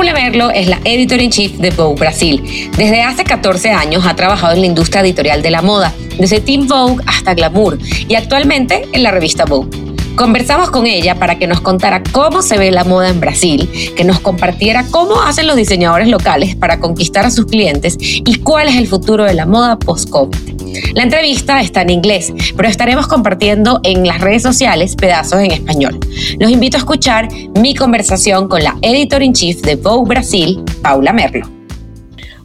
Paula 0.00 0.50
es 0.54 0.66
la 0.66 0.80
editor 0.84 1.20
in 1.20 1.30
chief 1.30 1.58
de 1.58 1.68
Vogue 1.72 2.00
Brasil. 2.00 2.42
Desde 2.78 3.02
hace 3.02 3.22
14 3.22 3.72
años 3.72 4.06
ha 4.06 4.16
trabajado 4.16 4.54
en 4.54 4.62
la 4.62 4.66
industria 4.66 5.02
editorial 5.02 5.42
de 5.42 5.50
la 5.50 5.60
moda, 5.60 5.92
desde 6.18 6.40
Team 6.40 6.66
Vogue 6.66 7.04
hasta 7.06 7.34
Glamour 7.34 7.76
y 8.08 8.14
actualmente 8.14 8.88
en 8.94 9.02
la 9.02 9.10
revista 9.10 9.44
Vogue. 9.44 9.89
Conversamos 10.20 10.70
con 10.70 10.86
ella 10.86 11.14
para 11.14 11.38
que 11.38 11.46
nos 11.46 11.62
contara 11.62 12.02
cómo 12.12 12.42
se 12.42 12.58
ve 12.58 12.70
la 12.70 12.84
moda 12.84 13.08
en 13.08 13.20
Brasil, 13.20 13.70
que 13.96 14.04
nos 14.04 14.20
compartiera 14.20 14.84
cómo 14.90 15.22
hacen 15.22 15.46
los 15.46 15.56
diseñadores 15.56 16.08
locales 16.08 16.54
para 16.56 16.78
conquistar 16.78 17.24
a 17.24 17.30
sus 17.30 17.46
clientes 17.46 17.96
y 17.98 18.34
cuál 18.40 18.68
es 18.68 18.76
el 18.76 18.86
futuro 18.86 19.24
de 19.24 19.32
la 19.32 19.46
moda 19.46 19.78
post-COVID. 19.78 20.92
La 20.92 21.04
entrevista 21.04 21.62
está 21.62 21.80
en 21.80 21.88
inglés, 21.88 22.34
pero 22.54 22.68
estaremos 22.68 23.06
compartiendo 23.06 23.80
en 23.82 24.06
las 24.06 24.20
redes 24.20 24.42
sociales 24.42 24.94
pedazos 24.94 25.40
en 25.40 25.52
español. 25.52 25.98
Los 26.38 26.50
invito 26.50 26.76
a 26.76 26.80
escuchar 26.80 27.26
mi 27.58 27.74
conversación 27.74 28.46
con 28.46 28.62
la 28.62 28.76
editor 28.82 29.22
in 29.22 29.32
chief 29.32 29.62
de 29.62 29.76
Vogue 29.76 30.06
Brasil, 30.06 30.62
Paula 30.82 31.14
Merlo. 31.14 31.59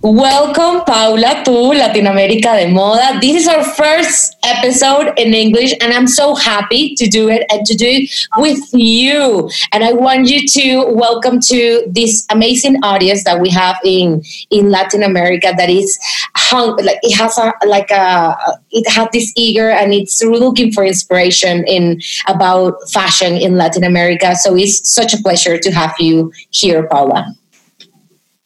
Welcome, 0.05 0.85
Paula, 0.85 1.41
to 1.45 1.51
Latin 1.51 2.05
America 2.05 2.53
de 2.53 2.67
Moda. 2.67 3.19
This 3.19 3.41
is 3.41 3.47
our 3.47 3.63
first 3.63 4.35
episode 4.43 5.17
in 5.17 5.33
English, 5.33 5.73
and 5.81 5.91
I'm 5.91 6.05
so 6.05 6.35
happy 6.35 6.93
to 6.93 7.07
do 7.07 7.27
it 7.27 7.43
and 7.49 7.65
to 7.65 7.73
do 7.73 7.87
it 7.87 8.27
with 8.37 8.59
you. 8.71 9.49
And 9.71 9.83
I 9.83 9.93
want 9.93 10.29
you 10.29 10.47
to 10.47 10.93
welcome 10.93 11.39
to 11.47 11.87
this 11.87 12.23
amazing 12.29 12.83
audience 12.83 13.23
that 13.23 13.41
we 13.41 13.49
have 13.49 13.77
in 13.83 14.21
in 14.51 14.69
Latin 14.69 15.01
America. 15.01 15.53
That 15.57 15.71
is 15.71 15.97
hung 16.35 16.77
like 16.83 16.99
it 17.01 17.17
has 17.17 17.39
a 17.39 17.51
like 17.65 17.89
a 17.89 18.37
it 18.69 18.87
has 18.87 19.07
this 19.11 19.33
eager 19.35 19.71
and 19.71 19.91
it's 19.91 20.23
looking 20.23 20.71
for 20.71 20.85
inspiration 20.85 21.65
in 21.65 21.99
about 22.27 22.75
fashion 22.91 23.33
in 23.33 23.57
Latin 23.57 23.83
America. 23.83 24.35
So 24.35 24.55
it's 24.55 24.87
such 24.87 25.15
a 25.15 25.17
pleasure 25.23 25.57
to 25.57 25.71
have 25.71 25.95
you 25.97 26.31
here, 26.51 26.87
Paula. 26.87 27.35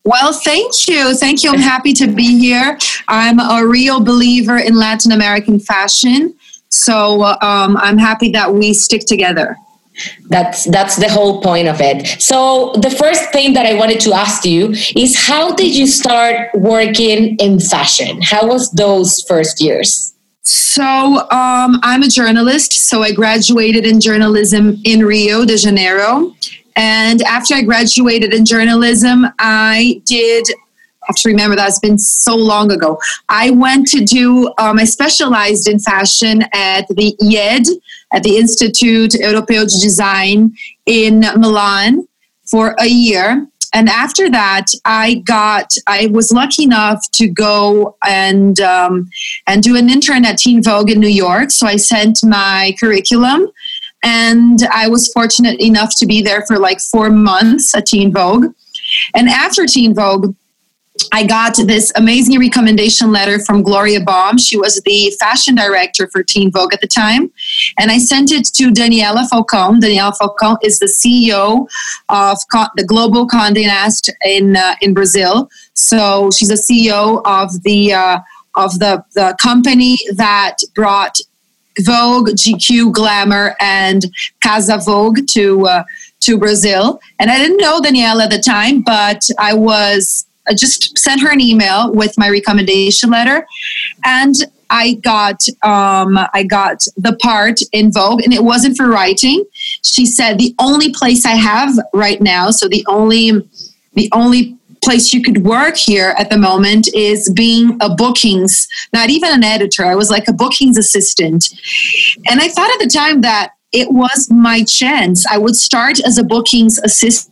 Well, 0.09 0.33
thank 0.33 0.87
you. 0.87 1.13
Thank 1.13 1.43
you. 1.43 1.51
I'm 1.51 1.59
happy 1.59 1.93
to 1.93 2.07
be 2.07 2.39
here. 2.39 2.79
I'm 3.07 3.39
a 3.39 3.63
real 3.67 3.99
believer 3.99 4.57
in 4.57 4.73
Latin 4.73 5.11
American 5.11 5.59
fashion. 5.59 6.33
So 6.69 7.25
um, 7.25 7.77
I'm 7.77 7.99
happy 7.99 8.31
that 8.31 8.51
we 8.51 8.73
stick 8.73 9.05
together. 9.05 9.55
That's 10.27 10.65
that's 10.65 10.95
the 10.95 11.09
whole 11.09 11.43
point 11.43 11.67
of 11.67 11.79
it. 11.79 12.07
So 12.19 12.73
the 12.81 12.89
first 12.89 13.31
thing 13.31 13.53
that 13.53 13.67
I 13.67 13.75
wanted 13.75 13.99
to 13.99 14.13
ask 14.13 14.45
you 14.45 14.73
is 14.95 15.15
how 15.15 15.53
did 15.53 15.75
you 15.75 15.85
start 15.85 16.55
working 16.55 17.35
in 17.35 17.59
fashion? 17.59 18.19
How 18.23 18.47
was 18.47 18.71
those 18.71 19.23
first 19.27 19.61
years? 19.61 20.15
So 20.41 21.19
um, 21.29 21.79
I'm 21.83 22.01
a 22.01 22.07
journalist. 22.07 22.73
So 22.73 23.03
I 23.03 23.11
graduated 23.11 23.85
in 23.85 24.01
journalism 24.01 24.81
in 24.85 25.05
Rio 25.05 25.45
de 25.45 25.55
Janeiro, 25.55 26.33
and 26.79 27.21
after 27.23 27.55
I 27.55 27.61
graduated 27.61 28.33
in 28.33 28.45
journalism, 28.45 29.25
I 29.37 30.01
did 30.05 30.47
have 31.03 31.17
to 31.17 31.27
remember 31.27 31.57
that's 31.57 31.79
been 31.79 31.97
so 31.97 32.37
long 32.37 32.71
ago. 32.71 32.97
I 33.27 33.49
went 33.49 33.87
to 33.87 34.05
do, 34.05 34.53
um, 34.57 34.79
I 34.79 34.85
specialized 34.85 35.67
in 35.67 35.79
fashion 35.79 36.43
at 36.53 36.87
the 36.87 37.17
IED, 37.21 37.67
at 38.13 38.23
the 38.23 38.37
Institute 38.37 39.11
Europeo 39.11 39.69
de 39.69 39.79
Design 39.81 40.55
in 40.85 41.19
Milan 41.35 42.07
for 42.49 42.75
a 42.79 42.87
year. 42.87 43.45
And 43.73 43.89
after 43.89 44.29
that, 44.29 44.67
I 44.85 45.15
got, 45.25 45.73
I 45.85 46.07
was 46.07 46.31
lucky 46.31 46.63
enough 46.63 47.03
to 47.11 47.27
go 47.27 47.97
and, 48.05 48.57
um, 48.61 49.09
and 49.47 49.61
do 49.61 49.75
an 49.75 49.89
intern 49.89 50.23
at 50.23 50.37
Teen 50.37 50.63
Vogue 50.63 50.89
in 50.89 51.01
New 51.01 51.09
York. 51.09 51.51
So 51.51 51.67
I 51.67 51.75
sent 51.75 52.19
my 52.23 52.73
curriculum 52.79 53.51
and 54.03 54.59
I 54.71 54.87
was 54.87 55.11
fortunate 55.11 55.59
enough 55.59 55.95
to 55.97 56.05
be 56.05 56.21
there 56.21 56.45
for 56.47 56.57
like 56.57 56.79
four 56.79 57.09
months 57.09 57.75
at 57.75 57.87
Teen 57.87 58.11
Vogue. 58.11 58.53
And 59.15 59.29
after 59.29 59.65
Teen 59.65 59.93
Vogue, 59.93 60.35
I 61.11 61.25
got 61.25 61.55
this 61.55 61.91
amazing 61.95 62.39
recommendation 62.39 63.11
letter 63.11 63.39
from 63.39 63.63
Gloria 63.63 64.01
Baume. 64.01 64.37
She 64.37 64.57
was 64.57 64.81
the 64.81 65.13
fashion 65.19 65.55
director 65.55 66.07
for 66.07 66.23
Teen 66.23 66.51
Vogue 66.51 66.73
at 66.73 66.81
the 66.81 66.87
time. 66.87 67.31
And 67.77 67.89
I 67.89 67.97
sent 67.99 68.31
it 68.31 68.45
to 68.55 68.71
Daniela 68.71 69.27
Falcão. 69.29 69.79
Daniela 69.79 70.13
Falcão 70.17 70.57
is 70.61 70.79
the 70.79 70.87
CEO 70.87 71.67
of 72.09 72.37
the 72.75 72.83
Globo 72.85 73.25
Condé 73.25 73.65
Nast 73.65 74.11
in, 74.25 74.55
uh, 74.55 74.75
in 74.81 74.93
Brazil. 74.93 75.49
So 75.73 76.29
she's 76.31 76.49
a 76.49 76.55
CEO 76.55 77.21
of 77.25 77.63
the, 77.63 77.93
uh, 77.93 78.19
of 78.55 78.77
the, 78.79 79.03
the 79.15 79.35
company 79.39 79.97
that 80.15 80.57
brought 80.75 81.17
Vogue, 81.79 82.29
GQ, 82.29 82.91
Glamour, 82.91 83.55
and 83.59 84.05
Casa 84.41 84.77
Vogue 84.77 85.19
to 85.31 85.67
uh, 85.67 85.83
to 86.21 86.37
Brazil. 86.37 86.99
And 87.19 87.31
I 87.31 87.37
didn't 87.37 87.57
know 87.57 87.81
Danielle 87.81 88.21
at 88.21 88.29
the 88.29 88.39
time, 88.39 88.81
but 88.81 89.21
I 89.37 89.53
was 89.53 90.25
I 90.47 90.53
just 90.53 90.97
sent 90.97 91.21
her 91.21 91.31
an 91.31 91.41
email 91.41 91.93
with 91.93 92.17
my 92.17 92.29
recommendation 92.29 93.11
letter, 93.11 93.45
and 94.03 94.35
I 94.69 94.95
got 94.95 95.41
um, 95.63 96.19
I 96.33 96.43
got 96.43 96.83
the 96.97 97.15
part 97.21 97.59
in 97.71 97.91
Vogue, 97.91 98.21
and 98.23 98.33
it 98.33 98.43
wasn't 98.43 98.77
for 98.77 98.87
writing. 98.87 99.45
She 99.83 100.05
said 100.05 100.37
the 100.37 100.55
only 100.59 100.91
place 100.93 101.25
I 101.25 101.35
have 101.35 101.73
right 101.93 102.21
now, 102.21 102.51
so 102.51 102.67
the 102.67 102.85
only 102.87 103.31
the 103.93 104.09
only 104.11 104.58
place 104.83 105.13
you 105.13 105.21
could 105.21 105.43
work 105.43 105.75
here 105.75 106.15
at 106.17 106.29
the 106.29 106.37
moment 106.37 106.87
is 106.93 107.31
being 107.35 107.77
a 107.81 107.93
bookings, 107.93 108.67
not 108.93 109.09
even 109.09 109.33
an 109.33 109.43
editor. 109.43 109.85
I 109.85 109.95
was 109.95 110.09
like 110.09 110.27
a 110.27 110.33
bookings 110.33 110.77
assistant. 110.77 111.45
And 112.29 112.39
I 112.41 112.47
thought 112.49 112.71
at 112.71 112.79
the 112.79 112.91
time 112.93 113.21
that 113.21 113.51
it 113.71 113.91
was 113.91 114.29
my 114.31 114.63
chance. 114.63 115.25
I 115.27 115.37
would 115.37 115.55
start 115.55 115.99
as 115.99 116.17
a 116.17 116.23
bookings 116.23 116.79
assistant 116.79 117.29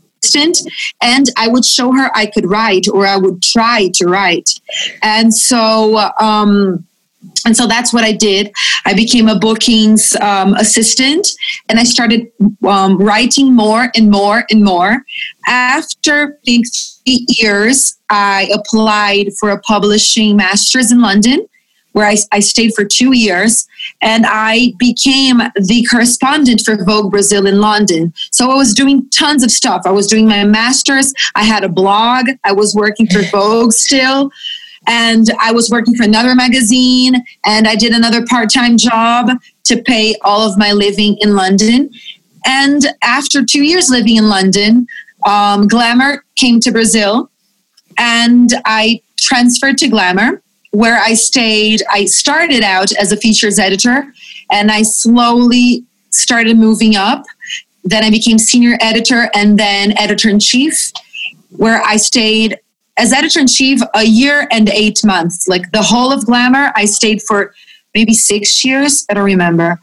and 1.01 1.27
I 1.37 1.47
would 1.47 1.65
show 1.65 1.91
her 1.93 2.11
I 2.15 2.27
could 2.27 2.49
write 2.49 2.87
or 2.91 3.07
I 3.07 3.17
would 3.17 3.41
try 3.41 3.89
to 3.95 4.05
write. 4.05 4.49
And 5.01 5.33
so, 5.33 5.97
um, 6.19 6.85
and 7.45 7.55
so 7.55 7.65
that's 7.65 7.93
what 7.93 8.03
I 8.03 8.11
did. 8.11 8.51
I 8.85 8.93
became 8.93 9.27
a 9.27 9.39
bookings 9.39 10.15
um, 10.17 10.53
assistant 10.55 11.27
and 11.69 11.79
I 11.79 11.83
started 11.83 12.27
um, 12.67 12.97
writing 12.97 13.55
more 13.55 13.91
and 13.95 14.09
more 14.09 14.43
and 14.51 14.63
more. 14.63 15.03
After 15.47 16.39
being 16.45 16.63
three 16.63 16.96
years, 17.07 17.97
I 18.09 18.49
applied 18.53 19.33
for 19.39 19.49
a 19.49 19.59
publishing 19.59 20.35
master's 20.35 20.91
in 20.91 21.01
London, 21.01 21.47
where 21.93 22.05
I, 22.05 22.17
I 22.31 22.39
stayed 22.39 22.73
for 22.75 22.85
two 22.85 23.15
years. 23.15 23.67
And 24.01 24.25
I 24.27 24.73
became 24.77 25.37
the 25.55 25.85
correspondent 25.89 26.61
for 26.63 26.83
Vogue 26.83 27.11
Brazil 27.11 27.47
in 27.47 27.59
London. 27.59 28.13
So 28.31 28.51
I 28.51 28.55
was 28.55 28.73
doing 28.73 29.09
tons 29.09 29.43
of 29.43 29.49
stuff. 29.49 29.83
I 29.85 29.91
was 29.91 30.07
doing 30.07 30.27
my 30.27 30.43
master's, 30.43 31.13
I 31.35 31.43
had 31.43 31.63
a 31.63 31.69
blog, 31.69 32.27
I 32.43 32.51
was 32.51 32.75
working 32.75 33.07
for 33.07 33.21
Vogue 33.31 33.71
still 33.71 34.31
and 34.87 35.29
I 35.39 35.51
was 35.51 35.69
working 35.69 35.95
for 35.95 36.03
another 36.03 36.33
magazine 36.33 37.23
and 37.45 37.67
I 37.67 37.75
did 37.75 37.91
another 37.91 38.25
part 38.25 38.51
time 38.51 38.77
job 38.77 39.29
to 39.65 39.81
pay 39.83 40.15
all 40.21 40.49
of 40.49 40.57
my 40.57 40.71
living 40.71 41.17
in 41.19 41.35
London. 41.35 41.89
And 42.45 42.87
after 43.03 43.43
two 43.43 43.63
years 43.63 43.89
living 43.89 44.15
in 44.15 44.29
London, 44.29 44.87
um, 45.25 45.67
Glamour 45.67 46.23
came 46.35 46.59
to 46.61 46.71
Brazil 46.71 47.29
and 47.97 48.49
I 48.65 49.01
transferred 49.17 49.77
to 49.79 49.87
Glamour 49.87 50.41
where 50.71 50.99
I 50.99 51.13
stayed. 51.13 51.81
I 51.89 52.05
started 52.05 52.63
out 52.63 52.91
as 52.93 53.11
a 53.11 53.17
features 53.17 53.57
editor 53.57 54.13
and 54.51 54.71
I 54.71 54.83
slowly 54.83 55.83
started 56.11 56.57
moving 56.57 56.95
up. 56.95 57.25
Then 57.83 58.03
I 58.03 58.09
became 58.09 58.37
senior 58.37 58.77
editor 58.81 59.29
and 59.33 59.57
then 59.57 59.97
editor 59.97 60.29
in 60.29 60.39
chief, 60.39 60.91
where 61.49 61.81
I 61.83 61.97
stayed 61.97 62.59
as 62.97 63.13
editor 63.13 63.39
in 63.39 63.47
chief 63.47 63.79
a 63.95 64.03
year 64.03 64.47
and 64.51 64.69
eight 64.69 64.99
months. 65.05 65.47
Like 65.47 65.71
the 65.71 65.81
whole 65.81 66.11
of 66.11 66.25
Glamour, 66.25 66.71
I 66.75 66.85
stayed 66.85 67.21
for 67.21 67.53
maybe 67.95 68.13
six 68.13 68.63
years. 68.65 69.05
I 69.09 69.13
don't 69.13 69.23
remember. 69.23 69.79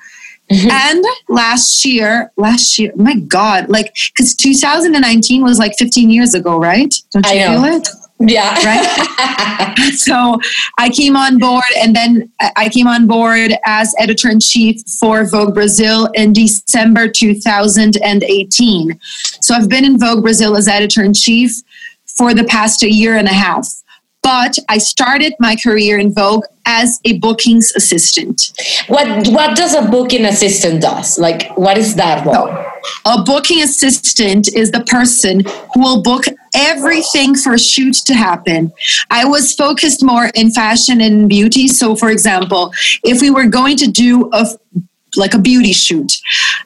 Mm-hmm. 0.51 0.71
And 0.71 1.05
last 1.29 1.85
year, 1.85 2.31
last 2.37 2.79
year, 2.79 2.93
my 2.97 3.17
God, 3.17 3.69
like, 3.69 3.95
because 4.15 4.35
2019 4.35 5.43
was 5.43 5.59
like 5.59 5.73
15 5.79 6.11
years 6.11 6.35
ago, 6.35 6.59
right? 6.59 6.95
Don't 7.13 7.27
you 7.27 7.47
feel 7.47 7.65
it? 7.65 7.89
Yeah. 8.21 8.55
Right. 8.65 9.95
so 9.97 10.39
I 10.79 10.89
came 10.89 11.17
on 11.17 11.39
board 11.39 11.65
and 11.79 11.97
then 11.97 12.31
I 12.57 12.69
came 12.69 12.87
on 12.87 13.07
board 13.07 13.55
as 13.67 13.95
editor 13.99 14.29
in 14.29 14.41
chief 14.41 14.81
for 15.01 15.25
Vogue 15.29 15.55
Brazil 15.55 16.09
in 16.15 16.33
December 16.33 17.09
2018. 17.09 19.01
So 19.41 19.55
I've 19.55 19.69
been 19.69 19.85
in 19.85 19.99
Vogue 19.99 20.23
Brazil 20.23 20.57
as 20.57 20.69
editor 20.69 21.03
in 21.03 21.13
chief 21.15 21.53
for 22.07 22.35
the 22.35 22.45
past 22.45 22.83
a 22.83 22.91
year 22.91 23.17
and 23.17 23.29
a 23.29 23.33
half. 23.33 23.67
But 24.25 24.59
I 24.69 24.79
started 24.79 25.35
my 25.39 25.55
career 25.55 25.99
in 25.99 26.13
Vogue 26.13 26.45
as 26.67 26.99
a 27.05 27.19
bookings 27.19 27.73
assistant. 27.77 28.53
What 28.89 29.29
what 29.29 29.55
does 29.55 29.75
a 29.75 29.83
booking 29.83 30.25
assistant 30.25 30.83
does? 30.83 31.19
Like 31.19 31.53
what 31.57 31.79
is 31.79 31.95
that 31.97 32.25
role? 32.27 32.49
So, 32.49 32.71
a 33.07 33.23
booking 33.23 33.63
assistant 33.63 34.49
is 34.55 34.71
the 34.71 34.83
person 34.85 35.43
who 35.73 35.81
will 35.81 36.03
book 36.03 36.25
everything 36.55 37.35
for 37.35 37.55
a 37.55 37.59
shoot 37.59 37.97
to 38.07 38.15
happen. 38.15 38.73
I 39.11 39.25
was 39.25 39.55
focused 39.55 40.03
more 40.03 40.31
in 40.35 40.51
fashion 40.51 41.01
and 41.01 41.29
beauty. 41.29 41.69
So, 41.69 41.97
for 41.97 42.11
example, 42.11 42.73
if 43.03 43.21
we 43.21 43.31
were 43.31 43.47
going 43.47 43.77
to 43.79 43.91
do 43.91 44.31
a 44.33 44.47
like 45.17 45.35
a 45.35 45.39
beauty 45.39 45.73
shoot. 45.73 46.13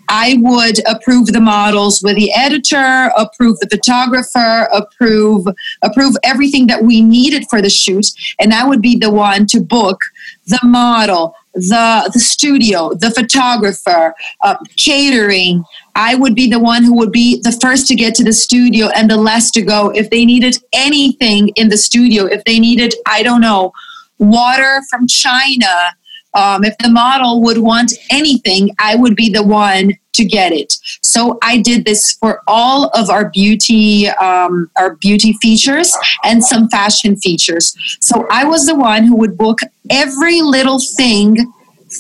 I 0.09 0.39
would 0.41 0.79
approve 0.87 1.27
the 1.27 1.41
models 1.41 2.03
with 2.03 2.17
the 2.17 2.33
editor, 2.33 3.11
approve 3.17 3.59
the 3.61 3.69
photographer, 3.69 4.69
approve 4.73 5.47
approve 5.83 6.15
everything 6.25 6.67
that 6.69 6.85
we 6.85 7.03
needed 7.03 7.47
for 7.49 7.61
the 7.61 7.71
shoot, 7.71 8.07
and 8.41 8.53
I 8.53 8.67
would 8.67 8.83
be 8.83 8.97
the 8.97 9.11
one 9.11 9.47
to 9.47 9.61
book 9.61 10.01
the 10.47 10.61
model, 10.63 11.35
the 11.55 12.11
the 12.13 12.21
studio, 12.21 12.95
the 12.95 13.11
photographer, 13.11 14.15
uh, 14.43 14.57
catering. 14.77 15.65
I 15.95 16.15
would 16.15 16.35
be 16.35 16.49
the 16.49 16.61
one 16.61 16.85
who 16.85 16.97
would 16.97 17.13
be 17.13 17.41
the 17.43 17.53
first 17.53 17.89
to 17.89 17.95
get 17.95 18.15
to 18.17 18.25
the 18.25 18.33
studio 18.33 18.89
and 18.95 19.11
the 19.11 19.17
last 19.17 19.53
to 19.55 19.63
go. 19.63 19.91
If 19.91 20.11
they 20.11 20.25
needed 20.25 20.57
anything 20.73 21.49
in 21.57 21.69
the 21.69 21.77
studio, 21.77 22.25
if 22.25 22.45
they 22.45 22.61
needed, 22.61 22.95
I 23.07 23.23
don't 23.23 23.41
know, 23.41 23.73
water 24.19 24.81
from 24.89 25.07
China, 25.07 25.95
um, 26.35 26.65
if 26.65 26.77
the 26.79 26.91
model 26.91 27.41
would 27.43 27.59
want 27.59 27.93
anything, 28.11 28.71
I 28.79 28.97
would 28.97 29.17
be 29.17 29.31
the 29.31 29.43
one 29.43 29.93
to 30.15 30.25
get 30.25 30.53
it. 30.53 30.75
So 31.03 31.39
I 31.43 31.59
did 31.59 31.85
this 31.85 32.13
for 32.13 32.43
all 32.47 32.91
of 32.95 33.09
our 33.09 33.31
beauty, 33.31 34.09
um, 34.09 34.71
our 34.77 34.97
beauty 34.97 35.33
features 35.35 35.97
and 36.25 36.45
some 36.45 36.69
fashion 36.69 37.17
features. 37.17 37.75
So 38.01 38.27
I 38.31 38.45
was 38.45 38.67
the 38.67 38.75
one 38.75 39.05
who 39.05 39.17
would 39.17 39.39
book 39.39 39.61
every 39.91 40.43
little 40.43 40.81
thing 40.97 41.53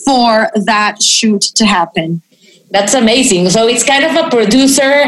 for 0.04 0.48
that 0.66 1.00
shoot 1.02 1.42
to 1.54 1.64
happen. 1.64 2.22
That's 2.70 2.94
amazing. 2.94 3.48
So 3.50 3.66
it's 3.66 3.84
kind 3.84 4.04
of 4.04 4.26
a 4.26 4.28
producer 4.28 5.04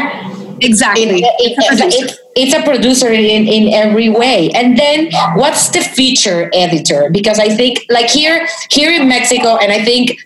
Exactly. 0.61 1.03
It, 1.03 1.25
it, 1.39 1.57
it's, 1.59 2.17
it's, 2.35 2.53
a 2.53 2.63
producer 2.63 3.09
in, 3.09 3.47
in 3.47 3.73
every 3.73 4.09
way. 4.09 4.49
And 4.51 4.77
then 4.77 5.11
what's 5.35 5.69
the 5.69 5.81
feature 5.81 6.49
editor? 6.53 7.09
Because 7.11 7.39
I 7.39 7.49
think 7.49 7.85
like 7.89 8.09
here 8.09 8.47
here 8.69 8.91
in 8.91 9.07
Mexico, 9.07 9.57
and 9.57 9.71
I 9.71 9.83
think 9.83 10.19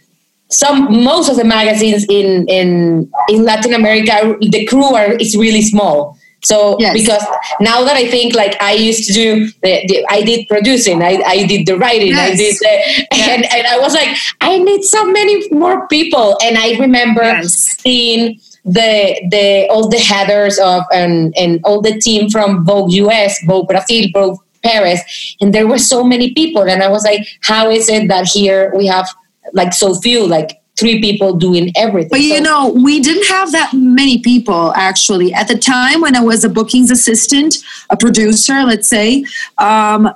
some 0.49 1.03
most 1.03 1.29
of 1.29 1.37
the 1.37 1.43
magazines 1.43 2.05
in 2.09 2.47
in 2.47 3.11
in 3.29 3.43
Latin 3.43 3.73
America, 3.73 4.35
the 4.41 4.65
crew 4.65 4.93
are 4.93 5.13
is 5.13 5.35
really 5.35 5.61
small. 5.61 6.17
So 6.45 6.77
yes. 6.79 6.93
because 6.93 7.25
now 7.59 7.83
that 7.83 7.97
I 7.97 8.07
think 8.07 8.35
like 8.35 8.61
I 8.61 8.73
used 8.73 9.07
to 9.07 9.13
do 9.13 9.45
the, 9.63 9.81
the 9.87 10.05
I 10.09 10.21
did 10.21 10.47
producing, 10.47 11.01
I, 11.01 11.21
I 11.25 11.45
did 11.45 11.65
the 11.65 11.75
writing, 11.75 12.09
yes. 12.09 12.33
I 12.33 12.35
did 12.35 12.55
the, 12.55 13.07
yes. 13.17 13.29
and, 13.29 13.45
and 13.51 13.67
I 13.67 13.79
was 13.79 13.93
like, 13.95 14.15
I 14.41 14.59
need 14.59 14.83
so 14.83 15.05
many 15.11 15.49
more 15.49 15.87
people. 15.87 16.37
And 16.43 16.57
I 16.57 16.77
remember 16.77 17.41
seeing 17.43 18.39
the 18.65 19.21
the 19.29 19.67
all 19.69 19.87
the 19.87 19.99
headers 19.99 20.57
of 20.59 20.83
and 20.91 21.33
and 21.37 21.61
all 21.63 21.81
the 21.81 21.99
team 21.99 22.29
from 22.29 22.65
Vogue 22.65 22.91
US, 22.93 23.41
Vogue 23.45 23.67
Brazil, 23.67 24.07
Vogue 24.13 24.39
Paris, 24.63 25.35
and 25.39 25.53
there 25.53 25.67
were 25.67 25.77
so 25.77 26.03
many 26.03 26.33
people, 26.33 26.63
and 26.63 26.81
I 26.81 26.89
was 26.89 27.03
like, 27.03 27.27
how 27.41 27.69
is 27.69 27.87
it 27.89 28.07
that 28.07 28.27
here 28.27 28.73
we 28.75 28.87
have 28.87 29.07
like 29.53 29.73
so 29.73 29.93
few, 29.95 30.25
like 30.25 30.59
three 30.77 30.99
people 30.99 31.33
doing 31.35 31.71
everything. 31.75 32.09
But 32.09 32.21
you 32.21 32.37
so, 32.37 32.43
know, 32.43 32.69
we 32.69 32.99
didn't 32.99 33.27
have 33.27 33.51
that 33.53 33.71
many 33.73 34.21
people 34.21 34.73
actually. 34.73 35.33
At 35.33 35.47
the 35.47 35.57
time 35.57 36.01
when 36.01 36.15
I 36.15 36.21
was 36.21 36.43
a 36.43 36.49
bookings 36.49 36.91
assistant, 36.91 37.55
a 37.89 37.97
producer, 37.97 38.63
let's 38.63 38.89
say, 38.89 39.25
um, 39.57 40.09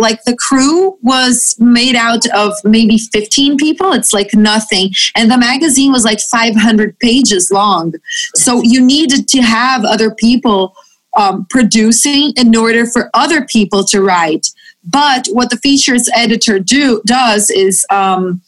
like 0.00 0.24
the 0.24 0.36
crew 0.36 0.98
was 1.02 1.54
made 1.58 1.94
out 1.94 2.26
of 2.34 2.52
maybe 2.64 2.98
15 2.98 3.56
people. 3.56 3.92
It's 3.92 4.12
like 4.12 4.34
nothing. 4.34 4.90
And 5.14 5.30
the 5.30 5.38
magazine 5.38 5.92
was 5.92 6.04
like 6.04 6.20
500 6.20 6.98
pages 6.98 7.50
long. 7.52 7.94
So 8.34 8.62
you 8.62 8.80
needed 8.84 9.28
to 9.28 9.42
have 9.42 9.84
other 9.84 10.14
people 10.14 10.74
um, 11.16 11.46
producing 11.50 12.32
in 12.36 12.54
order 12.56 12.86
for 12.86 13.10
other 13.14 13.44
people 13.44 13.84
to 13.84 14.02
write. 14.02 14.48
But 14.84 15.26
what 15.30 15.50
the 15.50 15.58
features 15.58 16.08
editor 16.14 16.58
do 16.58 17.02
does 17.04 17.50
is 17.50 17.84
um, 17.90 18.40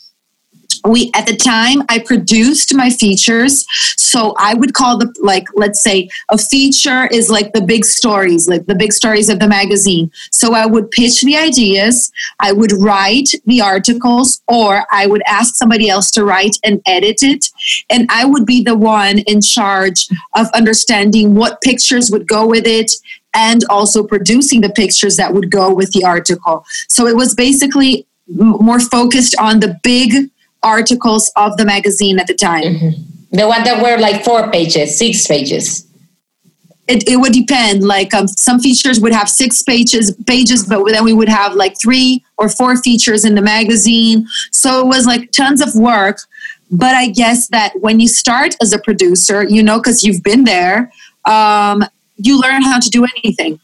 we 0.85 1.11
at 1.15 1.27
the 1.27 1.37
time 1.37 1.83
i 1.89 1.99
produced 1.99 2.75
my 2.75 2.91
features. 2.91 3.65
So 3.97 4.35
i 4.39 4.55
would 4.55 4.75
call 4.75 4.99
the 4.99 5.13
like 5.21 5.47
let's 5.55 5.83
say 5.83 6.09
a 6.31 6.39
feature 6.39 7.07
is 7.07 7.31
like 7.31 7.53
the 7.53 7.61
big 7.61 7.85
stories 7.85 8.49
like 8.49 8.67
the 8.67 8.75
big 8.75 8.93
stories 8.93 9.29
of 9.29 9.39
the 9.39 9.49
magazine. 9.49 10.11
So 10.31 10.55
i 10.55 10.67
would 10.67 10.91
pitch 10.91 11.21
the 11.23 11.37
ideas 11.37 12.11
i 12.41 12.53
would 12.53 12.73
write 12.73 13.31
the 13.47 13.61
articles 13.61 14.43
or 14.49 14.85
i 14.91 15.07
would 15.07 15.23
ask 15.27 15.55
somebody 15.55 15.89
else 15.89 16.11
to 16.13 16.25
write 16.25 16.57
and 16.65 16.81
edit 16.87 17.23
it. 17.23 17.47
And 17.91 18.09
i 18.11 18.25
would 18.25 18.47
be 18.47 18.63
the 18.63 18.77
one 18.77 19.19
in 19.21 19.41
charge 19.41 20.09
of 20.35 20.47
understanding 20.55 21.35
what 21.35 21.61
pictures 21.61 22.11
would 22.11 22.27
go 22.29 22.47
with 22.47 22.67
it 22.67 22.93
and 23.35 23.65
also 23.71 24.05
producing 24.05 24.61
the 24.61 24.71
pictures 24.71 25.17
that 25.17 25.33
would 25.33 25.51
go 25.51 25.73
with 25.73 25.93
the 25.93 26.05
article. 26.05 26.65
So 26.89 27.07
it 27.07 27.17
was 27.17 27.35
basically 27.35 28.07
more 28.27 28.81
focused 28.81 29.35
on 29.39 29.61
the 29.61 29.79
big 29.83 30.31
articles 30.63 31.31
of 31.37 31.57
the 31.57 31.65
magazine 31.65 32.19
at 32.19 32.27
the 32.27 32.35
time. 32.35 32.63
Mm-hmm. 32.63 33.37
The 33.37 33.49
one 33.49 33.65
that 33.65 33.83
were 33.83 33.99
like 33.99 34.25
four 34.25 34.51
pages, 34.51 34.99
six 34.99 35.27
pages. 35.27 35.87
It, 36.89 37.09
it 37.09 37.17
would 37.17 37.33
depend. 37.33 37.85
Like 37.85 38.13
um, 38.13 38.29
some 38.29 38.59
features 38.59 39.01
would 39.01 39.13
have 39.13 39.29
six 39.29 39.63
pages, 39.63 40.15
pages, 40.27 40.67
but 40.67 40.85
then 40.87 41.05
we 41.05 41.13
would 41.13 41.29
have 41.29 41.55
like 41.55 41.81
three 41.81 42.25
or 42.39 42.49
four 42.49 42.77
features 42.77 43.25
in 43.25 43.35
the 43.35 43.43
magazine. 43.43 44.27
So 44.51 44.81
it 44.81 44.87
was 44.87 45.07
like 45.07 45.31
tons 45.33 45.63
of 45.63 45.75
work. 45.75 46.19
But 46.71 46.95
I 46.95 47.09
guess 47.09 47.49
that 47.49 47.73
when 47.81 48.01
you 48.01 48.09
start 48.09 48.57
as 48.61 48.73
a 48.73 48.79
producer, 48.79 49.45
you 49.49 49.63
know, 49.63 49.79
because 49.79 50.03
you've 50.05 50.23
been 50.23 50.45
there, 50.45 50.91
um, 51.27 51.85
you 52.17 52.41
learn 52.41 52.63
how 52.63 52.81
to 52.81 52.89
do 52.89 53.07
anything 53.17 53.61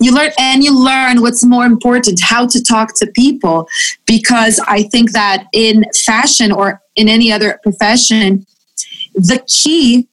you 0.00 0.14
learn 0.14 0.30
and 0.38 0.64
you 0.64 0.76
learn 0.76 1.20
what's 1.20 1.44
more 1.44 1.66
important 1.66 2.20
how 2.22 2.46
to 2.46 2.62
talk 2.62 2.88
to 2.96 3.06
people. 3.14 3.68
Because 4.06 4.58
i 4.66 4.82
think 4.84 5.12
that 5.12 5.44
in 5.52 5.84
fashion 6.04 6.50
or 6.50 6.80
in 6.96 7.08
any 7.08 7.30
other 7.32 7.60
profession 7.62 8.46
the 9.14 9.44
key 9.46 10.08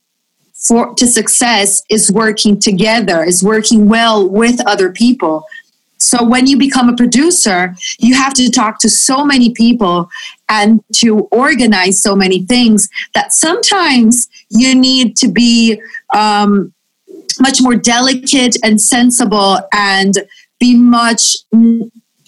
for 0.53 0.93
to 0.95 1.07
success 1.07 1.81
is 1.89 2.11
working 2.11 2.59
together 2.59 3.23
is 3.23 3.43
working 3.43 3.87
well 3.87 4.27
with 4.27 4.59
other 4.67 4.91
people. 4.91 5.43
So 5.99 6.23
when 6.23 6.45
you 6.45 6.57
become 6.57 6.89
a 6.89 6.95
producer 6.95 7.75
you 7.99 8.13
have 8.15 8.33
to 8.35 8.49
talk 8.49 8.79
to 8.79 8.89
so 8.89 9.25
many 9.25 9.51
people 9.53 10.09
and 10.49 10.81
to 10.95 11.21
organize 11.31 12.01
so 12.01 12.15
many 12.15 12.45
things 12.45 12.89
that 13.13 13.33
sometimes 13.33 14.27
you 14.49 14.75
need 14.75 15.15
to 15.17 15.27
be 15.27 15.81
um, 16.13 16.73
much 17.39 17.61
more 17.61 17.75
delicate 17.75 18.57
and 18.63 18.79
sensible 18.79 19.59
and 19.73 20.15
be 20.59 20.75
much, 20.77 21.37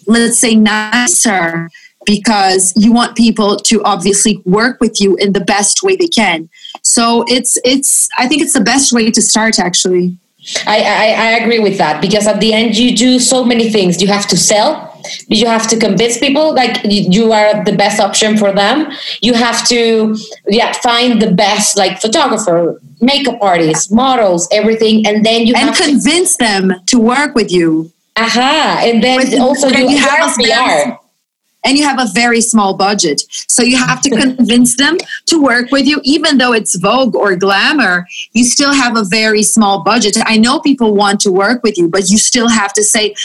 let's 0.08 0.40
say, 0.40 0.56
nicer 0.56 1.70
because 2.06 2.74
you 2.76 2.92
want 2.92 3.16
people 3.16 3.56
to 3.56 3.84
obviously 3.84 4.42
work 4.46 4.80
with 4.80 5.00
you 5.00 5.16
in 5.18 5.34
the 5.34 5.42
best 5.42 5.84
way 5.84 5.96
they 5.96 6.08
can. 6.08 6.50
So 6.82 7.24
it's 7.28 7.58
it's 7.64 8.10
I 8.18 8.28
think 8.28 8.42
it's 8.42 8.54
the 8.54 8.62
best 8.62 8.92
way 8.92 9.12
to 9.12 9.22
start 9.22 9.60
actually. 9.60 10.18
I, 10.66 10.82
I, 10.82 11.06
I 11.26 11.30
agree 11.42 11.60
with 11.60 11.78
that 11.78 12.02
because 12.02 12.26
at 12.26 12.40
the 12.40 12.54
end 12.54 12.78
you 12.78 12.96
do 12.96 13.20
so 13.20 13.44
many 13.44 13.70
things. 13.70 14.02
You 14.02 14.08
have 14.08 14.26
to 14.28 14.38
sell, 14.38 14.89
you 15.28 15.46
have 15.46 15.68
to 15.68 15.78
convince 15.78 16.18
people 16.18 16.54
like 16.54 16.80
you 16.84 17.32
are 17.32 17.64
the 17.64 17.76
best 17.76 18.00
option 18.00 18.38
for 18.38 18.52
them 18.52 18.92
you 19.22 19.34
have 19.34 19.68
to 19.68 20.16
yeah 20.48 20.72
find 20.74 21.22
the 21.22 21.32
best 21.32 21.78
like 21.78 22.00
photographer 22.02 22.82
makeup 23.02 23.38
artists 23.42 23.92
models 23.92 24.48
everything 24.52 25.06
and 25.08 25.26
then 25.26 25.46
you 25.46 25.54
and 25.56 25.76
convince 25.76 26.38
to, 26.38 26.44
them 26.44 26.74
to 26.86 27.00
work 27.00 27.36
with 27.36 27.52
you 27.52 27.92
aha 28.18 28.40
uh-huh. 28.40 28.88
and 28.88 29.04
then 29.04 29.18
with, 29.18 29.40
also 29.40 29.68
you, 29.68 29.90
you 29.90 29.98
have 29.98 30.36
PR 30.36 31.09
and 31.64 31.78
you 31.78 31.84
have 31.84 32.00
a 32.00 32.08
very 32.14 32.42
small 32.42 32.76
budget. 32.76 33.22
So 33.48 33.64
you 33.64 33.78
have 33.78 34.02
to 34.02 34.10
convince 34.38 34.78
them 34.78 34.98
to 35.28 35.42
work 35.42 35.72
with 35.72 35.86
you, 35.86 36.00
even 36.04 36.38
though 36.38 36.54
it's 36.54 36.76
Vogue 36.76 37.16
or 37.16 37.36
Glamour, 37.36 38.08
you 38.34 38.44
still 38.44 38.74
have 38.74 38.96
a 38.96 39.04
very 39.04 39.44
small 39.44 39.84
budget. 39.84 40.18
I 40.26 40.38
know 40.38 40.60
people 40.60 40.96
want 40.96 41.20
to 41.22 41.32
work 41.32 41.64
with 41.64 41.78
you, 41.78 41.88
but 41.88 42.10
you 42.10 42.18
still 42.18 42.50
have 42.50 42.74
to 42.74 42.84
say, 42.84 43.16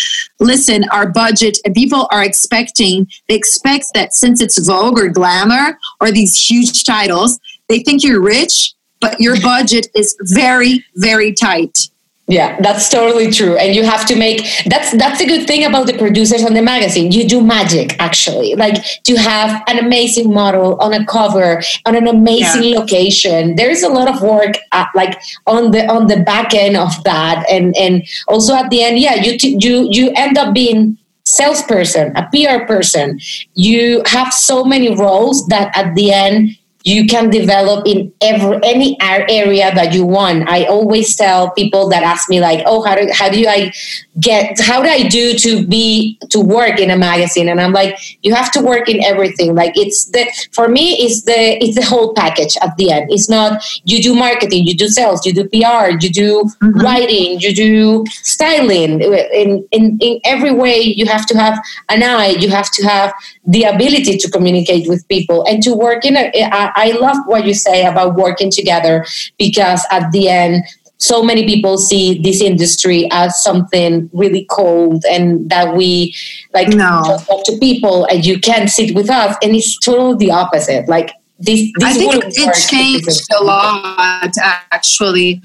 listen, 0.40 0.84
our 0.90 1.08
budget, 1.08 1.58
and 1.64 1.74
people 1.74 2.08
are 2.10 2.24
expecting, 2.24 3.06
they 3.28 3.34
expect 3.34 3.86
that 3.94 4.14
since 4.14 4.40
it's 4.40 4.58
Vogue 4.66 4.98
or 4.98 5.08
Glamour 5.08 5.78
or 6.00 6.10
these 6.10 6.36
huge 6.36 6.84
titles, 6.84 7.38
they 7.68 7.80
think 7.80 8.02
you're 8.02 8.22
rich, 8.22 8.74
but 9.00 9.20
your 9.20 9.40
budget 9.40 9.86
is 9.94 10.16
very, 10.20 10.84
very 10.96 11.32
tight. 11.32 11.90
Yeah, 12.26 12.58
that's 12.60 12.88
totally 12.88 13.30
true. 13.30 13.56
And 13.56 13.74
you 13.76 13.84
have 13.84 14.06
to 14.06 14.16
make 14.16 14.46
that's 14.64 14.96
that's 14.96 15.20
a 15.20 15.26
good 15.26 15.46
thing 15.46 15.64
about 15.64 15.86
the 15.86 15.98
producers 15.98 16.42
on 16.42 16.54
the 16.54 16.62
magazine. 16.62 17.12
You 17.12 17.28
do 17.28 17.42
magic 17.44 17.96
actually. 18.00 18.54
Like 18.54 18.82
to 19.04 19.16
have 19.16 19.62
an 19.66 19.78
amazing 19.78 20.32
model 20.32 20.80
on 20.80 20.94
a 20.94 21.04
cover 21.04 21.62
on 21.84 21.94
an 21.94 22.08
amazing 22.08 22.64
yeah. 22.64 22.78
location. 22.78 23.56
There 23.56 23.70
is 23.70 23.82
a 23.82 23.90
lot 23.90 24.08
of 24.08 24.22
work 24.22 24.54
at, 24.72 24.88
like 24.94 25.20
on 25.46 25.70
the 25.72 25.86
on 25.86 26.06
the 26.06 26.20
back 26.20 26.54
end 26.54 26.78
of 26.78 27.04
that 27.04 27.44
and 27.50 27.76
and 27.76 28.02
also 28.26 28.54
at 28.54 28.70
the 28.70 28.82
end 28.82 28.98
yeah, 28.98 29.16
you 29.16 29.38
t- 29.38 29.58
you 29.60 29.88
you 29.90 30.10
end 30.16 30.38
up 30.38 30.54
being 30.54 30.96
salesperson, 31.26 32.16
a 32.16 32.28
PR 32.30 32.64
person. 32.64 33.20
You 33.54 34.02
have 34.06 34.32
so 34.32 34.64
many 34.64 34.94
roles 34.94 35.46
that 35.48 35.76
at 35.76 35.94
the 35.94 36.12
end 36.12 36.56
you 36.84 37.06
can 37.06 37.30
develop 37.30 37.86
in 37.86 38.12
every 38.20 38.60
any 38.62 38.96
area 39.00 39.74
that 39.74 39.94
you 39.94 40.04
want. 40.04 40.48
I 40.48 40.64
always 40.64 41.16
tell 41.16 41.50
people 41.52 41.88
that 41.88 42.02
ask 42.02 42.28
me 42.28 42.40
like, 42.40 42.62
"Oh, 42.66 42.82
how 42.82 42.94
do 42.94 43.08
how 43.10 43.30
do 43.30 43.42
I 43.48 43.72
get 44.20 44.60
how 44.60 44.82
do 44.82 44.88
I 44.90 45.08
do 45.08 45.32
to 45.32 45.66
be 45.66 46.18
to 46.28 46.40
work 46.40 46.78
in 46.78 46.90
a 46.90 46.96
magazine?" 46.96 47.48
And 47.48 47.58
I'm 47.58 47.72
like, 47.72 47.98
"You 48.22 48.34
have 48.34 48.52
to 48.52 48.60
work 48.60 48.90
in 48.90 49.02
everything. 49.02 49.54
Like 49.54 49.72
it's 49.76 50.04
the 50.10 50.26
for 50.52 50.68
me 50.68 50.96
it's 51.00 51.22
the 51.22 51.56
it's 51.64 51.74
the 51.74 51.84
whole 51.84 52.12
package 52.12 52.54
at 52.60 52.76
the 52.76 52.92
end. 52.92 53.10
It's 53.10 53.30
not 53.30 53.64
you 53.84 54.02
do 54.02 54.14
marketing, 54.14 54.66
you 54.66 54.76
do 54.76 54.88
sales, 54.88 55.24
you 55.24 55.32
do 55.32 55.48
PR, 55.48 55.96
you 55.98 56.10
do 56.10 56.44
mm-hmm. 56.44 56.80
writing, 56.80 57.40
you 57.40 57.54
do 57.54 58.04
styling. 58.10 59.00
In 59.00 59.66
in 59.72 59.96
in 60.02 60.20
every 60.24 60.52
way, 60.52 60.80
you 60.82 61.06
have 61.06 61.24
to 61.26 61.38
have 61.38 61.58
an 61.88 62.02
eye. 62.02 62.36
You 62.38 62.50
have 62.50 62.70
to 62.72 62.82
have 62.84 63.14
the 63.46 63.64
ability 63.64 64.18
to 64.18 64.30
communicate 64.30 64.86
with 64.86 65.08
people 65.08 65.44
and 65.44 65.62
to 65.62 65.72
work 65.72 66.04
in 66.04 66.18
a. 66.18 66.30
I, 66.52 66.73
I 66.74 66.92
love 66.92 67.16
what 67.26 67.46
you 67.46 67.54
say 67.54 67.86
about 67.86 68.14
working 68.16 68.50
together 68.50 69.06
because 69.38 69.84
at 69.90 70.10
the 70.12 70.28
end, 70.28 70.64
so 70.98 71.22
many 71.22 71.44
people 71.44 71.76
see 71.76 72.20
this 72.22 72.40
industry 72.40 73.08
as 73.12 73.42
something 73.42 74.08
really 74.12 74.46
cold 74.50 75.04
and 75.10 75.48
that 75.50 75.76
we 75.76 76.14
like 76.52 76.68
no. 76.68 77.18
talk 77.26 77.44
to 77.44 77.58
people 77.58 78.04
and 78.06 78.24
you 78.24 78.38
can't 78.38 78.70
sit 78.70 78.94
with 78.94 79.10
us 79.10 79.36
and 79.42 79.54
it's 79.54 79.78
totally 79.80 80.16
the 80.16 80.30
opposite 80.30 80.88
like 80.88 81.10
this, 81.38 81.70
this 81.78 81.84
i 81.84 81.92
think 81.92 82.14
it 82.14 82.54
changed 82.54 83.26
a 83.38 83.42
lot 83.42 84.32
actually 84.70 85.42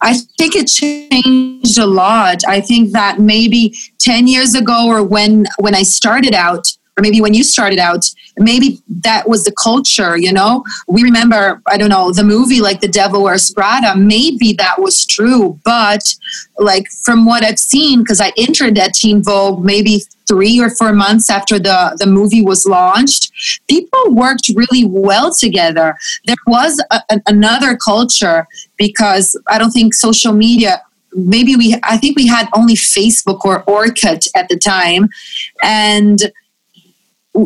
I 0.00 0.14
think 0.38 0.54
it 0.54 0.68
changed 0.68 1.76
a 1.78 1.86
lot. 1.86 2.42
I 2.46 2.60
think 2.60 2.92
that 2.92 3.18
maybe 3.18 3.74
10 3.98 4.28
years 4.28 4.54
ago 4.54 4.86
or 4.86 5.02
when 5.02 5.46
when 5.58 5.74
I 5.74 5.82
started 5.82 6.34
out, 6.34 6.68
or 6.98 7.00
maybe 7.00 7.20
when 7.20 7.32
you 7.32 7.44
started 7.44 7.78
out, 7.78 8.04
maybe 8.36 8.82
that 8.88 9.28
was 9.28 9.44
the 9.44 9.52
culture, 9.52 10.16
you 10.16 10.32
know? 10.32 10.64
We 10.88 11.04
remember, 11.04 11.62
I 11.68 11.76
don't 11.76 11.90
know, 11.90 12.12
the 12.12 12.24
movie 12.24 12.60
like 12.60 12.80
The 12.80 12.88
Devil 12.88 13.22
Wears 13.22 13.52
Prada, 13.52 13.96
maybe 13.96 14.52
that 14.54 14.80
was 14.80 15.06
true, 15.06 15.58
but 15.64 16.02
like 16.58 16.88
from 17.04 17.24
what 17.24 17.44
I've 17.44 17.58
seen, 17.58 18.00
because 18.00 18.20
I 18.20 18.32
entered 18.36 18.76
at 18.78 18.94
Teen 18.94 19.22
Vogue 19.22 19.64
maybe 19.64 20.02
three 20.26 20.60
or 20.60 20.70
four 20.70 20.92
months 20.92 21.30
after 21.30 21.58
the, 21.58 21.96
the 21.98 22.06
movie 22.06 22.42
was 22.42 22.66
launched, 22.66 23.30
people 23.68 24.02
worked 24.10 24.50
really 24.54 24.84
well 24.84 25.32
together. 25.32 25.96
There 26.26 26.36
was 26.46 26.82
a, 26.90 27.00
a, 27.10 27.20
another 27.26 27.76
culture 27.76 28.46
because 28.76 29.40
I 29.46 29.58
don't 29.58 29.70
think 29.70 29.94
social 29.94 30.32
media 30.32 30.82
maybe 31.14 31.56
we 31.56 31.74
i 31.84 31.96
think 31.96 32.16
we 32.16 32.26
had 32.26 32.46
only 32.54 32.74
facebook 32.74 33.42
or 33.44 33.64
orkut 33.64 34.28
at 34.34 34.46
the 34.50 34.58
time 34.58 35.08
and 35.62 36.30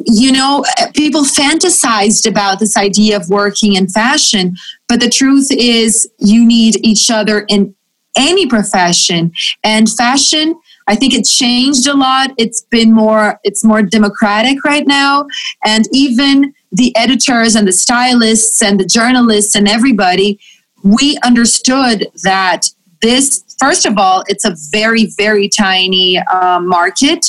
you 0.06 0.32
know, 0.32 0.64
people 0.94 1.22
fantasized 1.22 2.28
about 2.28 2.58
this 2.58 2.76
idea 2.76 3.16
of 3.16 3.28
working 3.28 3.74
in 3.74 3.88
fashion, 3.88 4.56
but 4.88 5.00
the 5.00 5.08
truth 5.08 5.48
is, 5.50 6.10
you 6.18 6.46
need 6.46 6.84
each 6.86 7.10
other 7.10 7.44
in 7.48 7.74
any 8.16 8.46
profession. 8.46 9.32
And 9.64 9.88
fashion, 9.90 10.54
I 10.86 10.96
think 10.96 11.14
it 11.14 11.24
changed 11.24 11.86
a 11.86 11.94
lot. 11.94 12.32
It's 12.38 12.62
been 12.62 12.92
more, 12.92 13.38
it's 13.44 13.64
more 13.64 13.82
democratic 13.82 14.64
right 14.64 14.86
now. 14.86 15.26
And 15.64 15.86
even 15.92 16.54
the 16.70 16.94
editors 16.96 17.54
and 17.54 17.66
the 17.66 17.72
stylists 17.72 18.62
and 18.62 18.80
the 18.80 18.86
journalists 18.86 19.54
and 19.54 19.68
everybody, 19.68 20.40
we 20.82 21.18
understood 21.22 22.08
that 22.22 22.66
this, 23.00 23.42
first 23.58 23.86
of 23.86 23.98
all, 23.98 24.24
it's 24.28 24.44
a 24.44 24.56
very, 24.70 25.06
very 25.16 25.48
tiny 25.48 26.18
uh, 26.18 26.60
market, 26.60 27.26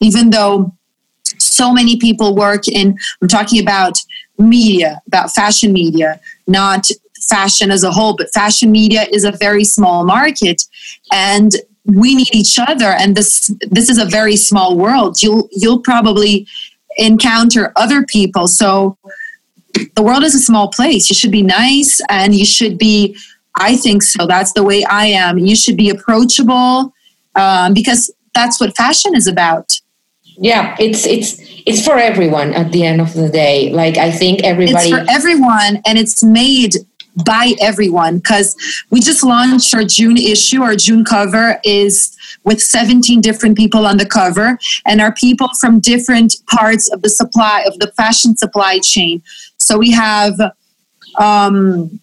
even 0.00 0.30
though 0.30 0.72
so 1.58 1.72
many 1.72 1.96
people 1.96 2.34
work 2.34 2.68
in, 2.68 2.96
I'm 3.20 3.28
talking 3.28 3.60
about 3.60 3.98
media, 4.38 5.02
about 5.08 5.34
fashion 5.34 5.72
media, 5.72 6.20
not 6.46 6.86
fashion 7.28 7.70
as 7.70 7.82
a 7.82 7.90
whole, 7.90 8.14
but 8.16 8.32
fashion 8.32 8.70
media 8.70 9.02
is 9.16 9.24
a 9.24 9.32
very 9.32 9.64
small 9.64 10.04
market. 10.04 10.62
And 11.12 11.50
we 11.84 12.14
need 12.14 12.34
each 12.34 12.58
other. 12.58 12.90
And 13.00 13.16
this, 13.16 13.50
this 13.76 13.88
is 13.88 13.98
a 13.98 14.04
very 14.04 14.36
small 14.36 14.78
world. 14.78 15.20
You'll, 15.22 15.48
you'll 15.50 15.80
probably 15.80 16.46
encounter 16.96 17.72
other 17.76 18.04
people. 18.04 18.46
So 18.46 18.96
the 19.96 20.02
world 20.02 20.22
is 20.22 20.34
a 20.34 20.44
small 20.50 20.68
place. 20.68 21.10
You 21.10 21.16
should 21.16 21.32
be 21.32 21.42
nice 21.42 22.00
and 22.08 22.34
you 22.34 22.46
should 22.46 22.78
be, 22.78 23.16
I 23.56 23.76
think 23.76 24.02
so. 24.02 24.26
That's 24.26 24.52
the 24.52 24.62
way 24.62 24.84
I 24.84 25.06
am. 25.06 25.38
You 25.38 25.56
should 25.56 25.76
be 25.76 25.90
approachable 25.90 26.94
um, 27.34 27.74
because 27.74 28.12
that's 28.34 28.60
what 28.60 28.76
fashion 28.76 29.16
is 29.16 29.26
about 29.26 29.66
yeah 30.38 30.76
it's 30.78 31.06
it's 31.06 31.40
it's 31.68 31.84
for 31.84 31.98
everyone 31.98 32.54
at 32.54 32.72
the 32.72 32.84
end 32.84 33.00
of 33.00 33.12
the 33.14 33.28
day. 33.28 33.70
Like 33.72 33.96
i 33.96 34.10
think 34.10 34.42
everybody 34.42 34.90
it's 34.90 34.98
for 34.98 35.04
everyone 35.10 35.82
and 35.86 35.98
it's 35.98 36.24
made 36.24 36.74
by 37.24 37.54
everyone 37.60 38.18
because 38.18 38.54
we 38.90 39.00
just 39.00 39.24
launched 39.24 39.74
our 39.74 39.84
june 39.84 40.16
issue. 40.16 40.62
Our 40.62 40.76
june 40.76 41.04
cover 41.04 41.60
is 41.64 42.16
with 42.44 42.62
17 42.62 43.20
different 43.20 43.56
people 43.56 43.86
on 43.86 43.96
the 43.96 44.06
cover 44.06 44.58
and 44.86 45.00
are 45.00 45.12
people 45.12 45.50
from 45.60 45.80
different 45.80 46.34
parts 46.48 46.90
of 46.90 47.02
the 47.02 47.10
supply 47.10 47.64
of 47.66 47.78
the 47.80 47.92
fashion 47.92 48.36
supply 48.36 48.78
chain. 48.82 49.22
So 49.58 49.78
we 49.78 49.90
have 49.92 50.34
um, 51.18 52.00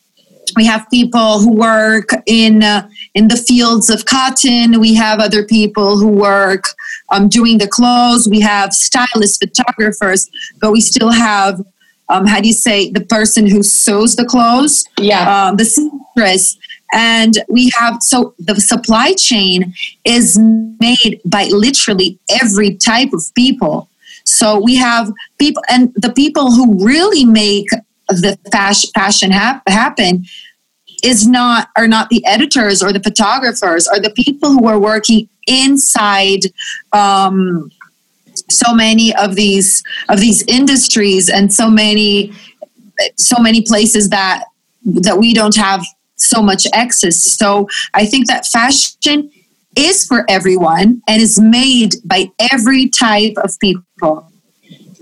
we 0.55 0.65
have 0.65 0.87
people 0.89 1.39
who 1.39 1.53
work 1.53 2.09
in 2.25 2.63
uh, 2.63 2.87
in 3.15 3.29
the 3.29 3.37
fields 3.37 3.89
of 3.89 4.05
cotton. 4.05 4.79
We 4.79 4.93
have 4.93 5.19
other 5.19 5.43
people 5.43 5.97
who 5.97 6.07
work 6.07 6.65
um, 7.09 7.27
doing 7.27 7.57
the 7.57 7.67
clothes. 7.67 8.27
We 8.29 8.41
have 8.41 8.73
stylists, 8.73 9.37
photographers, 9.37 10.29
but 10.61 10.71
we 10.71 10.81
still 10.81 11.11
have 11.11 11.61
um, 12.09 12.27
how 12.27 12.39
do 12.39 12.47
you 12.47 12.53
say 12.53 12.91
the 12.91 13.01
person 13.01 13.47
who 13.47 13.63
sews 13.63 14.15
the 14.15 14.25
clothes? 14.25 14.85
Yeah, 14.99 15.47
um, 15.47 15.57
the 15.57 15.65
seamstress. 15.65 16.55
And 16.93 17.39
we 17.49 17.71
have 17.77 17.97
so 18.01 18.35
the 18.37 18.61
supply 18.61 19.13
chain 19.13 19.73
is 20.03 20.37
made 20.37 21.19
by 21.25 21.45
literally 21.45 22.19
every 22.29 22.75
type 22.75 23.11
of 23.11 23.23
people. 23.33 23.89
So 24.23 24.59
we 24.59 24.75
have 24.75 25.11
people, 25.39 25.63
and 25.67 25.91
the 25.95 26.11
people 26.11 26.51
who 26.51 26.83
really 26.83 27.25
make 27.25 27.67
the 28.07 28.37
fashion, 28.51 28.89
fashion 28.93 29.31
happen 29.31 30.25
is 31.05 31.27
not 31.27 31.69
are 31.75 31.87
not 31.87 32.09
the 32.09 32.25
editors 32.25 32.81
or 32.81 32.91
the 32.91 32.99
photographers 32.99 33.87
or 33.87 33.99
the 33.99 34.09
people 34.09 34.49
who 34.51 34.67
are 34.67 34.79
working 34.79 35.29
inside 35.47 36.41
um, 36.93 37.69
so 38.49 38.73
many 38.73 39.15
of 39.15 39.35
these 39.35 39.83
of 40.09 40.19
these 40.19 40.43
industries 40.47 41.29
and 41.29 41.53
so 41.53 41.69
many 41.69 42.33
so 43.17 43.41
many 43.41 43.61
places 43.61 44.09
that 44.09 44.45
that 44.83 45.17
we 45.17 45.33
don't 45.33 45.55
have 45.55 45.85
so 46.15 46.41
much 46.41 46.65
access. 46.73 47.21
So 47.37 47.67
i 47.93 48.05
think 48.05 48.27
that 48.27 48.45
fashion 48.47 49.31
is 49.75 50.05
for 50.05 50.25
everyone 50.29 51.01
and 51.07 51.21
is 51.21 51.39
made 51.39 51.95
by 52.05 52.31
every 52.51 52.87
type 52.87 53.33
of 53.43 53.51
people 53.59 54.31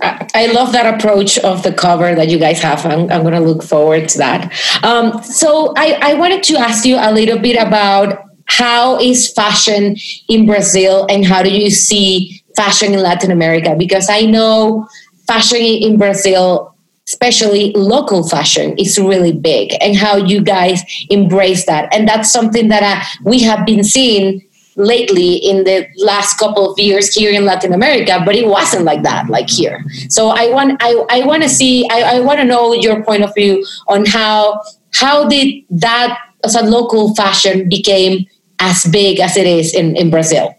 I 0.03 0.47
love 0.47 0.71
that 0.73 0.95
approach 0.95 1.37
of 1.39 1.63
the 1.63 1.71
cover 1.71 2.15
that 2.15 2.29
you 2.29 2.37
guys 2.37 2.61
have. 2.61 2.85
I'm, 2.85 3.11
I'm 3.11 3.21
going 3.21 3.33
to 3.33 3.39
look 3.39 3.63
forward 3.63 4.09
to 4.09 4.17
that. 4.19 4.53
Um, 4.83 5.23
so 5.23 5.73
I, 5.77 5.97
I 6.01 6.13
wanted 6.15 6.43
to 6.43 6.57
ask 6.57 6.85
you 6.85 6.97
a 6.99 7.11
little 7.11 7.39
bit 7.39 7.61
about 7.61 8.23
how 8.45 8.99
is 8.99 9.31
fashion 9.31 9.95
in 10.27 10.45
Brazil 10.45 11.07
and 11.09 11.25
how 11.25 11.41
do 11.43 11.49
you 11.49 11.69
see 11.69 12.43
fashion 12.55 12.93
in 12.93 12.99
Latin 13.01 13.31
America? 13.31 13.75
Because 13.77 14.09
I 14.09 14.21
know 14.21 14.87
fashion 15.27 15.61
in 15.61 15.97
Brazil, 15.97 16.75
especially 17.07 17.71
local 17.73 18.27
fashion, 18.27 18.77
is 18.77 18.99
really 18.99 19.31
big 19.31 19.73
and 19.81 19.95
how 19.95 20.17
you 20.17 20.41
guys 20.41 20.81
embrace 21.09 21.65
that. 21.65 21.93
And 21.93 22.07
that's 22.07 22.31
something 22.31 22.67
that 22.67 22.83
uh, 22.83 23.03
we 23.23 23.41
have 23.43 23.65
been 23.65 23.83
seeing 23.83 24.41
lately 24.75 25.35
in 25.35 25.63
the 25.63 25.87
last 25.97 26.37
couple 26.37 26.71
of 26.71 26.79
years 26.79 27.13
here 27.13 27.31
in 27.31 27.45
Latin 27.45 27.73
America, 27.73 28.21
but 28.25 28.35
it 28.35 28.47
wasn't 28.47 28.83
like 28.83 29.03
that, 29.03 29.29
like 29.29 29.49
here. 29.49 29.83
So 30.09 30.29
I 30.29 30.49
want 30.49 30.77
I, 30.81 31.05
I 31.09 31.25
want 31.25 31.43
to 31.43 31.49
see 31.49 31.87
I, 31.89 32.17
I 32.17 32.19
want 32.19 32.39
to 32.39 32.45
know 32.45 32.73
your 32.73 33.03
point 33.03 33.23
of 33.23 33.33
view 33.33 33.65
on 33.87 34.05
how 34.05 34.61
how 34.93 35.27
did 35.27 35.63
that 35.69 36.19
as 36.43 36.55
a 36.55 36.63
local 36.63 37.15
fashion 37.15 37.69
became 37.69 38.25
as 38.59 38.85
big 38.85 39.19
as 39.19 39.37
it 39.37 39.47
is 39.47 39.73
in, 39.73 39.95
in 39.95 40.09
Brazil? 40.09 40.55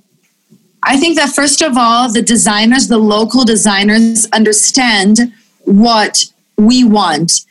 I 0.82 0.98
think 0.98 1.16
that 1.16 1.30
first 1.30 1.62
of 1.62 1.76
all, 1.78 2.12
the 2.12 2.22
designers, 2.22 2.88
the 2.88 2.98
local 2.98 3.44
designers 3.44 4.26
understand 4.32 5.32
what 5.62 6.24
we 6.58 6.84
want, 6.84 7.46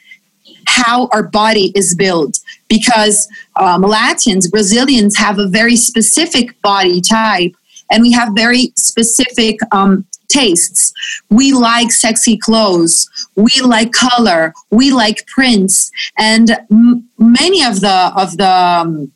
how 0.66 1.08
our 1.12 1.24
body 1.24 1.72
is 1.76 1.96
built. 1.96 2.40
Because 2.68 3.28
um, 3.56 3.82
Latins, 3.82 4.50
Brazilians 4.50 5.18
have 5.18 5.40
a 5.40 5.48
very 5.48 5.76
specific 5.76 6.60
body 6.62 7.02
type, 7.02 7.54
and 7.92 8.02
we 8.02 8.12
have 8.12 8.34
very 8.36 8.72
specific 8.76 9.60
um, 9.72 10.06
tastes. 10.28 10.94
We 11.30 11.54
like 11.54 11.92
sexy 11.92 12.38
clothes. 12.38 13.10
We 13.36 13.52
like 13.64 13.92
color. 13.92 14.54
We 14.72 14.92
like 14.92 15.26
prints, 15.28 15.92
and 16.18 16.52
m- 16.72 17.08
many 17.18 17.64
of 17.64 17.82
the 17.82 18.12
of 18.16 18.38
the 18.38 18.50
um, 18.50 19.12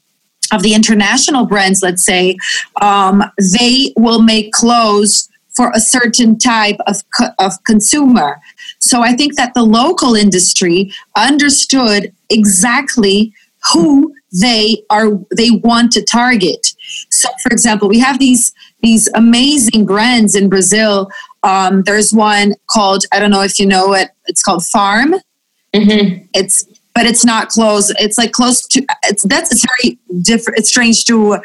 of 0.52 0.64
the 0.64 0.74
international 0.74 1.46
brands, 1.46 1.82
let's 1.82 2.06
say, 2.06 2.38
um, 2.82 3.24
they 3.58 3.94
will 3.98 4.22
make 4.22 4.52
clothes 4.54 5.30
for 5.58 5.72
a 5.74 5.80
certain 5.80 6.38
type 6.38 6.78
of, 6.86 6.98
co- 7.18 7.34
of 7.40 7.52
consumer. 7.66 8.40
So 8.80 9.02
I 9.02 9.14
think 9.14 9.36
that 9.36 9.54
the 9.56 9.64
local 9.64 10.14
industry 10.16 10.94
understood 11.18 12.14
exactly 12.30 13.34
who 13.74 14.14
they 14.40 14.84
are 14.90 15.10
they 15.36 15.52
want 15.52 15.92
to 15.94 16.04
target. 16.04 16.68
So, 17.10 17.30
for 17.44 17.52
example, 17.52 17.88
we 17.88 18.00
have 18.00 18.20
these 18.20 18.54
these 18.82 19.10
amazing 19.14 19.86
brands 19.86 20.36
in 20.36 20.50
Brazil. 20.50 21.10
Um, 21.44 21.84
there's 21.84 22.14
one 22.14 22.56
called 22.70 23.04
I 23.12 23.20
don't 23.20 23.32
know 23.32 23.42
if 23.42 23.60
you 23.60 23.66
know 23.66 23.94
it. 23.94 24.10
It's 24.26 24.44
called 24.44 24.66
Farm. 24.66 25.16
Mm-hmm. 25.74 26.26
It's 26.34 26.66
but 26.98 27.06
it's 27.06 27.24
not 27.24 27.50
close. 27.50 27.92
It's 28.00 28.18
like 28.18 28.32
close 28.32 28.66
to. 28.66 28.84
It's 29.04 29.22
that's 29.22 29.52
it's 29.52 29.64
very 29.78 30.00
different. 30.24 30.58
It's 30.58 30.70
strange 30.70 31.06
to 31.06 31.38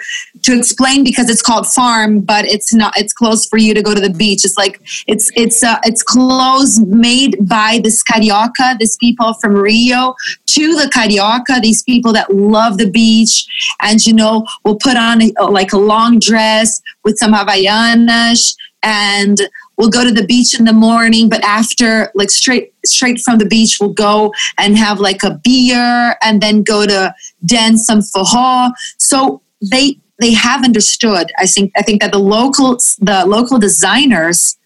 to 0.44 0.56
explain 0.56 1.04
because 1.04 1.28
it's 1.28 1.42
called 1.42 1.66
farm, 1.66 2.20
but 2.20 2.46
it's 2.46 2.72
not. 2.72 2.98
It's 2.98 3.12
close 3.12 3.44
for 3.44 3.58
you 3.58 3.74
to 3.74 3.82
go 3.82 3.94
to 3.94 4.00
the 4.00 4.08
beach. 4.08 4.46
It's 4.46 4.56
like 4.56 4.80
it's 5.06 5.30
it's 5.36 5.62
uh, 5.62 5.76
it's 5.84 6.02
clothes 6.02 6.80
made 6.86 7.36
by 7.46 7.80
this 7.84 8.02
carioca, 8.02 8.78
this 8.78 8.96
people 8.96 9.34
from 9.42 9.52
Rio 9.52 10.14
to 10.46 10.74
the 10.74 10.90
carioca. 10.96 11.60
These 11.60 11.82
people 11.82 12.14
that 12.14 12.34
love 12.34 12.78
the 12.78 12.90
beach 12.90 13.46
and 13.82 14.02
you 14.06 14.14
know 14.14 14.46
will 14.64 14.76
put 14.76 14.96
on 14.96 15.20
a, 15.20 15.44
like 15.50 15.74
a 15.74 15.78
long 15.78 16.18
dress 16.18 16.80
with 17.04 17.18
some 17.18 17.34
havaianas 17.34 18.56
and 18.82 19.38
we'll 19.76 19.88
go 19.88 20.04
to 20.04 20.12
the 20.12 20.26
beach 20.26 20.58
in 20.58 20.64
the 20.64 20.72
morning 20.72 21.28
but 21.28 21.42
after 21.44 22.10
like 22.14 22.30
straight 22.30 22.72
straight 22.84 23.20
from 23.20 23.38
the 23.38 23.46
beach 23.46 23.78
we'll 23.80 23.92
go 23.92 24.32
and 24.58 24.76
have 24.76 25.00
like 25.00 25.22
a 25.22 25.40
beer 25.42 26.16
and 26.22 26.40
then 26.40 26.62
go 26.62 26.86
to 26.86 27.14
dance 27.44 27.86
some 27.86 28.00
forró 28.00 28.70
so 28.98 29.40
they 29.70 29.96
they 30.20 30.32
have 30.32 30.64
understood 30.64 31.32
i 31.38 31.46
think 31.46 31.72
i 31.76 31.82
think 31.82 32.00
that 32.00 32.12
the 32.12 32.18
local 32.18 32.76
the 33.00 33.24
local 33.26 33.58
designers 33.58 34.56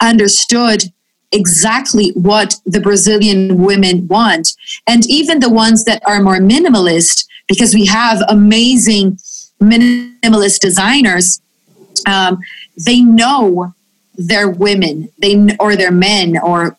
understood 0.00 0.84
exactly 1.32 2.10
what 2.14 2.56
the 2.66 2.80
brazilian 2.80 3.62
women 3.62 4.06
want. 4.08 4.56
And 4.86 5.08
even 5.08 5.40
the 5.40 5.50
ones 5.50 5.84
that 5.84 6.02
are 6.06 6.20
more 6.20 6.38
minimalist 6.38 7.26
because 7.46 7.74
we 7.74 7.86
have 7.86 8.22
amazing 8.28 9.18
minimalist 9.60 10.60
designers 10.60 11.40
um, 12.06 12.38
they 12.76 13.00
know 13.00 13.74
they're 14.28 14.50
women. 14.50 15.08
They 15.18 15.56
or 15.58 15.76
they're 15.76 15.90
men 15.90 16.38
or 16.38 16.76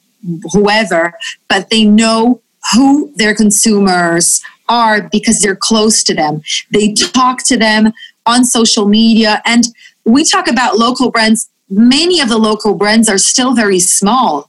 whoever 0.54 1.14
but 1.50 1.72
they 1.72 1.84
know 1.84 2.40
who 2.74 3.12
their 3.16 3.34
consumers 3.34 4.40
are 4.70 5.10
because 5.12 5.42
they're 5.42 5.56
close 5.56 6.04
to 6.04 6.14
them. 6.14 6.44
They 6.70 6.94
talk 6.94 7.44
to 7.46 7.58
them 7.58 7.92
on 8.28 8.46
social 8.46 8.88
media 8.88 9.42
and 9.46 9.64
we 10.06 10.24
talk 10.24 10.48
about 10.48 10.78
local 10.78 11.10
brands. 11.10 11.50
Many 11.72 12.20
of 12.20 12.30
the 12.30 12.38
local 12.38 12.76
brands 12.76 13.10
are 13.10 13.18
still 13.18 13.56
very 13.56 13.80
small 13.80 14.48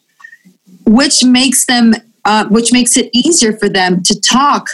which 0.87 1.25
makes 1.25 1.67
them 1.67 1.95
uh, 2.25 2.47
which 2.49 2.73
makes 2.73 2.97
it 2.97 3.11
easier 3.13 3.53
for 3.53 3.69
them 3.69 4.03
to 4.03 4.21
talk 4.21 4.69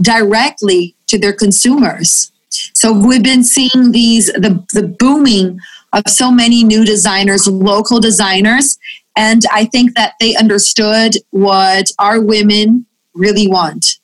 directly 0.00 0.94
to 1.06 1.18
their 1.18 1.32
consumers. 1.32 2.32
So 2.72 2.92
we've 2.92 3.22
been 3.22 3.44
seeing 3.44 3.92
these 3.92 4.26
the, 4.26 4.64
the 4.72 4.82
booming 4.82 5.58
of 5.92 6.08
so 6.08 6.30
many 6.30 6.64
new 6.64 6.84
designers, 6.84 7.46
local 7.46 8.00
designers. 8.00 8.78
And 9.16 9.42
I 9.52 9.66
think 9.66 9.94
that 9.94 10.14
they 10.20 10.34
understood 10.36 11.16
what 11.30 11.90
our 11.98 12.20
women 12.20 12.86
really 13.14 13.46
want. 13.46 13.98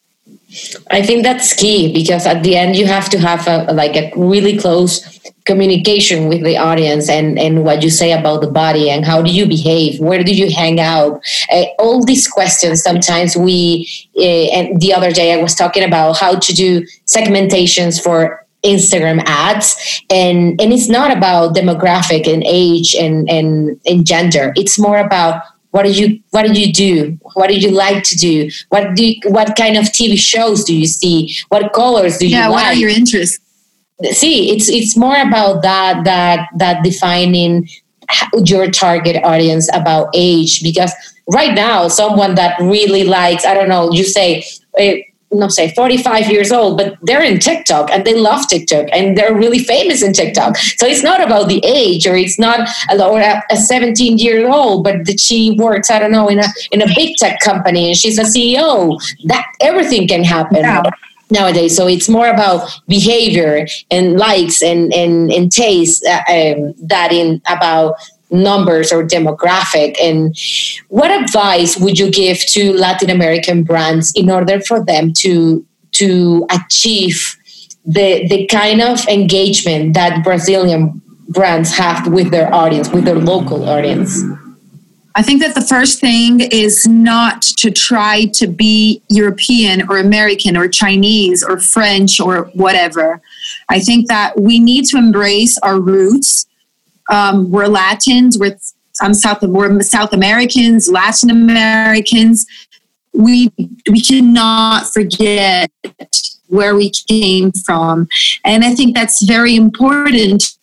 I 0.91 1.03
think 1.03 1.25
that's 1.25 1.53
key 1.53 1.93
because 1.93 2.27
at 2.27 2.43
the 2.43 2.57
end 2.57 2.75
you 2.75 2.87
have 2.87 3.11
to 3.11 3.19
have 3.19 3.47
a, 3.47 3.73
like 3.73 3.97
a 3.97 4.11
really 4.17 4.57
close 4.57 5.19
communication 5.45 6.29
with 6.29 6.43
the 6.43 6.57
audience 6.57 7.09
and 7.09 7.39
and 7.39 7.65
what 7.65 7.83
you 7.83 7.91
say 7.91 8.13
about 8.13 8.41
the 8.41 8.51
body 8.51 8.91
and 8.91 9.05
how 9.05 9.21
do 9.23 9.31
you 9.31 9.47
behave 9.47 9.99
where 10.01 10.23
do 10.23 10.35
you 10.35 10.51
hang 10.51 10.79
out 10.79 11.23
uh, 11.51 11.65
all 11.79 12.05
these 12.05 12.27
questions 12.29 12.83
sometimes 12.83 13.37
we 13.37 13.89
uh, 14.17 14.47
and 14.57 14.81
the 14.81 14.93
other 14.93 15.11
day 15.11 15.33
I 15.33 15.43
was 15.43 15.55
talking 15.55 15.85
about 15.85 16.19
how 16.19 16.39
to 16.39 16.53
do 16.53 16.83
segmentations 17.07 18.03
for 18.03 18.47
Instagram 18.65 19.23
ads 19.27 20.03
and 20.11 20.61
and 20.61 20.73
it's 20.73 20.89
not 20.89 21.17
about 21.17 21.55
demographic 21.55 22.33
and 22.33 22.43
age 22.45 22.95
and 22.95 23.29
and, 23.31 23.81
and 23.87 24.07
gender. 24.07 24.53
It's 24.57 24.79
more 24.79 24.99
about 24.99 25.43
what 25.71 25.85
do 25.85 25.93
you 25.93 26.21
what 26.31 26.47
do 26.47 26.59
you 26.59 26.73
do? 26.73 27.19
What 27.35 27.49
do 27.49 27.57
you 27.57 27.71
like 27.71 28.03
to 28.05 28.17
do? 28.17 28.51
What 28.71 28.95
do 28.95 29.07
you, 29.07 29.21
what 29.27 29.55
kind 29.57 29.77
of 29.77 29.85
TV 29.85 30.19
shows 30.19 30.65
do 30.65 30.75
you 30.75 30.87
see? 30.87 31.37
What 31.49 31.73
colors 31.73 32.19
do 32.19 32.27
you 32.27 32.37
yeah, 32.37 32.49
like 32.49 32.55
what 32.55 32.67
are 32.67 32.75
your 32.75 32.91
interests? 32.91 33.39
See 34.13 34.51
it's 34.51 34.69
it's 34.69 34.97
more 34.97 35.17
about 35.17 35.63
that 35.63 36.05
that 36.05 36.49
that 36.57 36.83
defining 36.83 37.69
your 38.45 38.71
target 38.71 39.23
audience 39.25 39.69
about 39.75 40.09
age 40.15 40.63
because 40.63 40.93
right 41.29 41.55
now 41.55 41.89
someone 41.89 42.35
that 42.37 42.59
really 42.59 43.05
likes 43.05 43.45
i 43.45 43.53
don't 43.53 43.69
know 43.69 43.93
you 43.93 44.03
say 44.03 44.43
eh, 44.79 45.01
not 45.31 45.53
say 45.53 45.73
45 45.75 46.31
years 46.31 46.51
old, 46.51 46.79
but 46.79 46.97
they're 47.03 47.23
in 47.23 47.39
TikTok 47.39 47.91
and 47.91 48.05
they 48.05 48.15
love 48.15 48.49
TikTok 48.49 48.87
and 48.93 49.17
they're 49.17 49.35
really 49.35 49.59
famous 49.59 50.03
in 50.03 50.13
TikTok. 50.13 50.57
So 50.57 50.87
it's 50.87 51.03
not 51.03 51.21
about 51.21 51.49
the 51.49 51.65
age 51.65 52.07
or 52.07 52.17
it's 52.17 52.39
not 52.39 52.69
or 52.99 53.21
a 53.21 53.57
17 53.57 54.19
year 54.19 54.49
old, 54.51 54.85
but 54.85 55.07
that 55.07 55.21
she 55.21 55.57
works, 55.59 55.91
I 55.91 55.99
don't 55.99 56.13
know, 56.13 56.29
in 56.29 56.39
a 56.39 56.47
in 56.73 56.83
a 56.83 56.87
big 56.95 57.17
tech 57.17 57.41
company 57.41 57.89
and 57.89 57.97
she's 57.97 58.19
a 58.19 58.23
CEO. 58.23 58.99
That 59.25 59.47
everything 59.61 60.09
can 60.09 60.25
happen. 60.25 60.59
Yeah. 60.59 60.83
Nowadays, 61.31 61.77
so 61.77 61.87
it's 61.87 62.09
more 62.09 62.29
about 62.29 62.71
behavior 62.89 63.67
and 63.91 64.17
likes 64.19 64.63
and 64.63 64.95
and, 64.95 65.31
and 65.31 65.53
taste 65.53 66.03
uh, 66.07 66.23
um, 66.27 66.75
that 66.79 67.13
in 67.13 67.43
about 67.47 67.97
numbers 68.31 68.93
or 68.93 69.03
demographic 69.05 69.97
and 70.01 70.37
what 70.89 71.11
advice 71.11 71.79
would 71.79 71.99
you 71.99 72.11
give 72.11 72.39
to 72.47 72.73
latin 72.75 73.11
american 73.11 73.63
brands 73.63 74.13
in 74.15 74.31
order 74.31 74.61
for 74.61 74.85
them 74.85 75.13
to 75.13 75.65
to 75.93 76.47
achieve 76.51 77.37
the 77.85 78.27
the 78.29 78.47
kind 78.47 78.81
of 78.81 79.07
engagement 79.09 79.95
that 79.95 80.23
brazilian 80.23 81.01
brands 81.29 81.77
have 81.77 82.07
with 82.09 82.31
their 82.31 82.53
audience 82.55 82.91
with 82.91 83.05
their 83.05 83.19
local 83.19 83.69
audience 83.69 84.23
I 85.19 85.23
think 85.23 85.43
that 85.43 85.57
the 85.57 85.63
first 85.63 86.01
thing 86.01 86.39
is 86.39 86.87
not 86.87 87.43
to 87.59 87.73
try 87.73 88.27
to 88.35 88.47
be 88.47 89.03
European 89.09 89.83
or 89.91 89.99
American 89.99 90.57
or 90.57 90.69
Chinese 90.69 91.43
or 91.43 91.59
French 91.59 92.21
or 92.21 92.45
whatever. 92.55 93.21
I 93.69 93.81
think 93.81 94.07
that 94.07 94.39
we 94.39 94.61
need 94.61 94.85
to 94.91 94.97
embrace 94.97 95.59
our 95.59 95.81
roots 95.81 96.47
um, 97.09 97.51
we're 97.51 97.67
Latins, 97.67 98.39
we're 98.39 98.57
um, 99.03 99.15
South, 99.15 99.43
we're 99.43 99.81
South 99.83 100.13
Americans, 100.13 100.89
Latin 100.89 101.31
Americans. 101.31 102.47
We 103.13 103.53
we 103.91 104.01
cannot 104.01 104.93
forget 104.93 105.71
where 106.49 106.77
we 106.77 106.93
came 107.09 107.53
from, 107.53 108.09
and 108.45 108.65
I 108.65 108.75
think 108.75 108.95
that's 108.95 109.23
very 109.25 109.57
important 109.57 110.57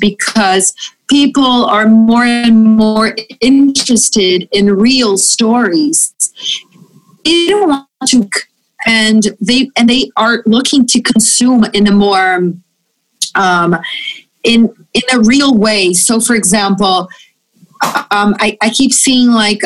because 0.00 0.74
people 1.08 1.64
are 1.66 1.86
more 1.86 2.24
and 2.24 2.76
more 2.76 3.16
interested 3.40 4.48
in 4.52 4.76
real 4.76 5.16
stories. 5.16 6.14
They 7.24 7.46
don't 7.46 7.68
want 7.68 7.88
to, 8.08 8.28
and 8.86 9.22
they 9.40 9.70
and 9.76 9.88
they 9.88 10.10
are 10.16 10.42
looking 10.46 10.86
to 10.86 11.00
consume 11.00 11.64
in 11.72 11.86
a 11.86 11.92
more 11.92 12.52
um, 13.34 13.76
in 14.48 14.74
in 14.94 15.02
a 15.12 15.20
real 15.20 15.54
way. 15.54 15.92
So, 15.92 16.20
for 16.20 16.34
example, 16.34 17.08
um, 18.10 18.34
I, 18.40 18.56
I, 18.60 18.70
keep 18.70 18.92
seeing 18.92 19.30
like 19.30 19.60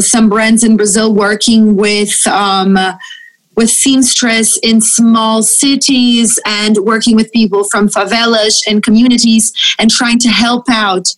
some 0.00 0.28
brands 0.28 0.64
in 0.64 0.76
Brazil 0.76 1.14
working 1.14 1.76
with 1.76 2.26
um, 2.26 2.76
with 3.56 3.70
seamstress 3.70 4.58
in 4.58 4.80
small 4.80 5.42
cities 5.42 6.38
and 6.44 6.76
working 6.78 7.16
with 7.16 7.32
people 7.32 7.64
from 7.64 7.88
favelas 7.88 8.60
and 8.68 8.82
communities 8.82 9.52
and 9.78 9.90
trying 9.90 10.18
to 10.18 10.28
help 10.28 10.68
out 10.68 11.08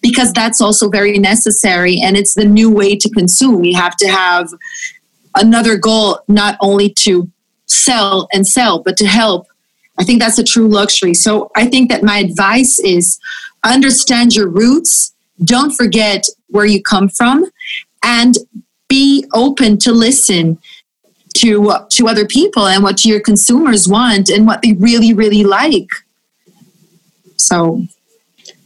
because 0.00 0.32
that's 0.32 0.60
also 0.60 0.88
very 0.88 1.18
necessary 1.18 1.98
and 2.02 2.16
it's 2.16 2.34
the 2.34 2.44
new 2.44 2.70
way 2.70 2.94
to 2.94 3.08
consume. 3.10 3.64
You 3.64 3.76
have 3.76 3.96
to 3.96 4.08
have 4.08 4.48
another 5.34 5.76
goal, 5.76 6.20
not 6.28 6.56
only 6.60 6.94
to 7.00 7.28
sell 7.66 8.28
and 8.32 8.46
sell, 8.46 8.82
but 8.82 8.96
to 8.98 9.06
help 9.06 9.46
I 10.00 10.04
think 10.04 10.20
that's 10.20 10.38
a 10.38 10.44
true 10.44 10.66
luxury. 10.66 11.14
So 11.14 11.50
I 11.54 11.66
think 11.66 11.90
that 11.90 12.02
my 12.02 12.18
advice 12.18 12.78
is 12.80 13.20
understand 13.64 14.34
your 14.34 14.48
roots, 14.48 15.12
don't 15.44 15.72
forget 15.72 16.24
where 16.48 16.64
you 16.64 16.82
come 16.82 17.08
from, 17.08 17.44
and 18.04 18.34
be 18.88 19.26
open 19.34 19.78
to 19.78 19.92
listen 19.92 20.58
to 21.34 21.72
to 21.90 22.08
other 22.08 22.26
people 22.26 22.66
and 22.66 22.82
what 22.82 23.04
your 23.04 23.20
consumers 23.20 23.86
want 23.86 24.28
and 24.28 24.46
what 24.46 24.62
they 24.62 24.72
really 24.72 25.14
really 25.14 25.44
like 25.44 25.88
so 27.36 27.82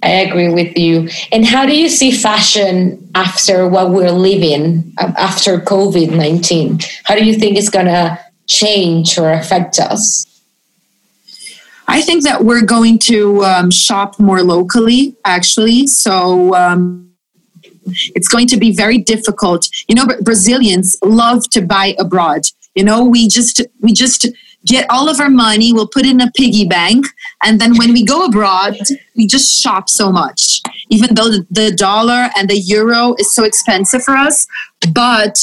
I 0.03 0.09
agree 0.09 0.53
with 0.53 0.77
you. 0.77 1.09
And 1.33 1.47
how 1.47 1.64
do 1.64 1.75
you 1.75 1.88
see 1.88 2.11
fashion 2.11 3.11
after 3.14 3.66
what 3.66 3.90
we're 3.90 4.11
living 4.11 4.92
after 4.99 5.59
COVID 5.59 6.14
19? 6.14 6.81
How 7.05 7.14
do 7.14 7.25
you 7.25 7.35
think 7.35 7.57
it's 7.57 7.70
going 7.70 7.87
to 7.87 8.20
change 8.47 9.16
or 9.16 9.31
affect 9.31 9.79
us? 9.79 10.27
I 11.87 12.01
think 12.01 12.25
that 12.25 12.44
we're 12.44 12.64
going 12.64 12.99
to 13.01 13.44
um, 13.44 13.70
shop 13.70 14.18
more 14.18 14.42
locally, 14.42 15.16
actually. 15.25 15.87
So 15.87 16.55
um, 16.55 17.12
it's 18.14 18.29
going 18.29 18.47
to 18.49 18.57
be 18.57 18.75
very 18.75 18.99
difficult. 18.99 19.68
You 19.88 19.94
know, 19.94 20.07
Brazilians 20.23 20.97
love 21.05 21.49
to 21.51 21.61
buy 21.61 21.94
abroad. 21.99 22.42
You 22.75 22.85
know, 22.85 23.05
we 23.05 23.29
just 23.29 23.62
we 23.81 23.92
just 23.92 24.27
get 24.66 24.87
all 24.90 25.09
of 25.09 25.20
our 25.20 25.29
money, 25.29 25.73
we'll 25.73 25.87
put 25.87 26.07
it 26.07 26.11
in 26.11 26.20
a 26.20 26.31
piggy 26.33 26.66
bank, 26.66 27.07
and 27.44 27.61
then 27.61 27.77
when 27.77 27.92
we 27.92 28.05
go 28.05 28.25
abroad, 28.25 28.77
we 29.14 29.27
just 29.27 29.62
shop 29.62 29.90
so 29.90 30.11
much. 30.11 30.62
Even 30.88 31.14
though 31.14 31.29
the 31.51 31.73
dollar 31.77 32.31
and 32.37 32.49
the 32.49 32.59
euro 32.59 33.14
is 33.18 33.35
so 33.35 33.44
expensive 33.44 34.03
for 34.03 34.16
us, 34.16 34.47
but 34.92 35.38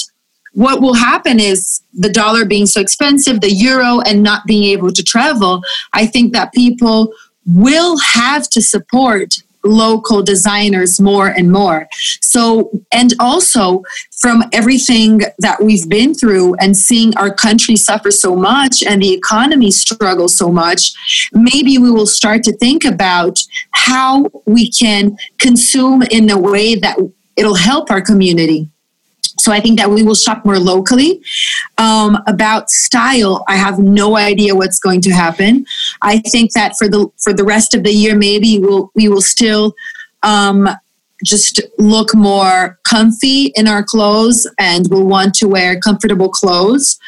what 0.53 0.81
will 0.81 0.93
happen 0.93 1.39
is 1.39 1.81
the 1.93 2.09
dollar 2.09 2.45
being 2.45 2.65
so 2.65 2.81
expensive, 2.81 3.41
the 3.41 3.51
euro, 3.51 4.01
and 4.01 4.21
not 4.21 4.45
being 4.45 4.63
able 4.63 4.91
to 4.91 5.03
travel. 5.03 5.61
I 5.93 6.05
think 6.05 6.33
that 6.33 6.53
people 6.53 7.13
will 7.45 7.97
have 7.99 8.49
to 8.49 8.61
support 8.61 9.35
local 9.63 10.23
designers 10.23 10.99
more 10.99 11.27
and 11.27 11.51
more. 11.51 11.87
So, 12.21 12.71
and 12.91 13.13
also 13.19 13.83
from 14.19 14.43
everything 14.51 15.21
that 15.39 15.61
we've 15.61 15.87
been 15.87 16.13
through 16.13 16.55
and 16.55 16.75
seeing 16.75 17.15
our 17.17 17.33
country 17.33 17.75
suffer 17.75 18.11
so 18.11 18.35
much 18.35 18.83
and 18.83 19.01
the 19.01 19.13
economy 19.13 19.71
struggle 19.71 20.27
so 20.27 20.51
much, 20.51 21.29
maybe 21.33 21.77
we 21.77 21.91
will 21.91 22.07
start 22.07 22.43
to 22.43 22.57
think 22.57 22.83
about 22.83 23.39
how 23.71 24.25
we 24.45 24.71
can 24.71 25.15
consume 25.39 26.01
in 26.03 26.29
a 26.29 26.39
way 26.39 26.75
that 26.75 26.97
it'll 27.35 27.55
help 27.55 27.91
our 27.91 28.01
community. 28.01 28.69
So 29.41 29.51
I 29.51 29.59
think 29.59 29.79
that 29.79 29.89
we 29.89 30.03
will 30.03 30.15
shop 30.15 30.45
more 30.45 30.59
locally. 30.59 31.21
Um, 31.77 32.17
about 32.27 32.69
style, 32.69 33.43
I 33.47 33.55
have 33.55 33.79
no 33.79 34.17
idea 34.17 34.55
what's 34.55 34.79
going 34.79 35.01
to 35.01 35.11
happen. 35.11 35.65
I 36.01 36.19
think 36.19 36.53
that 36.53 36.75
for 36.77 36.87
the 36.87 37.07
for 37.17 37.33
the 37.33 37.43
rest 37.43 37.73
of 37.73 37.83
the 37.83 37.91
year, 37.91 38.15
maybe 38.15 38.59
we'll 38.59 38.91
we 38.95 39.09
will 39.09 39.21
still 39.21 39.73
um, 40.23 40.69
just 41.23 41.61
look 41.77 42.15
more 42.15 42.79
comfy 42.83 43.51
in 43.55 43.67
our 43.67 43.83
clothes 43.83 44.47
and 44.59 44.87
we'll 44.89 45.05
want 45.05 45.33
to 45.35 45.47
wear 45.47 45.79
comfortable 45.79 46.29
clothes 46.29 46.99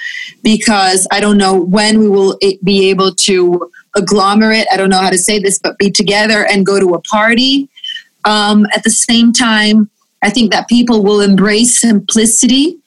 because 0.43 1.07
I 1.11 1.19
don't 1.19 1.37
know 1.37 1.59
when 1.59 1.99
we 1.99 2.09
will 2.09 2.37
be 2.63 2.89
able 2.89 3.13
to 3.15 3.71
agglomerate. 3.95 4.65
I 4.71 4.77
don't 4.77 4.89
know 4.89 5.01
how 5.01 5.09
to 5.09 5.17
say 5.17 5.39
this, 5.39 5.59
but 5.59 5.77
be 5.77 5.91
together 5.91 6.45
and 6.45 6.65
go 6.65 6.79
to 6.79 6.93
a 6.93 7.01
party. 7.01 7.69
Um, 8.25 8.65
at 8.73 8.83
the 8.83 8.89
same 8.89 9.33
time, 9.33 9.89
I 10.23 10.29
think 10.29 10.51
that 10.51 10.67
people 10.67 11.03
will 11.03 11.21
embrace 11.21 11.79
simplicity. 11.79 12.77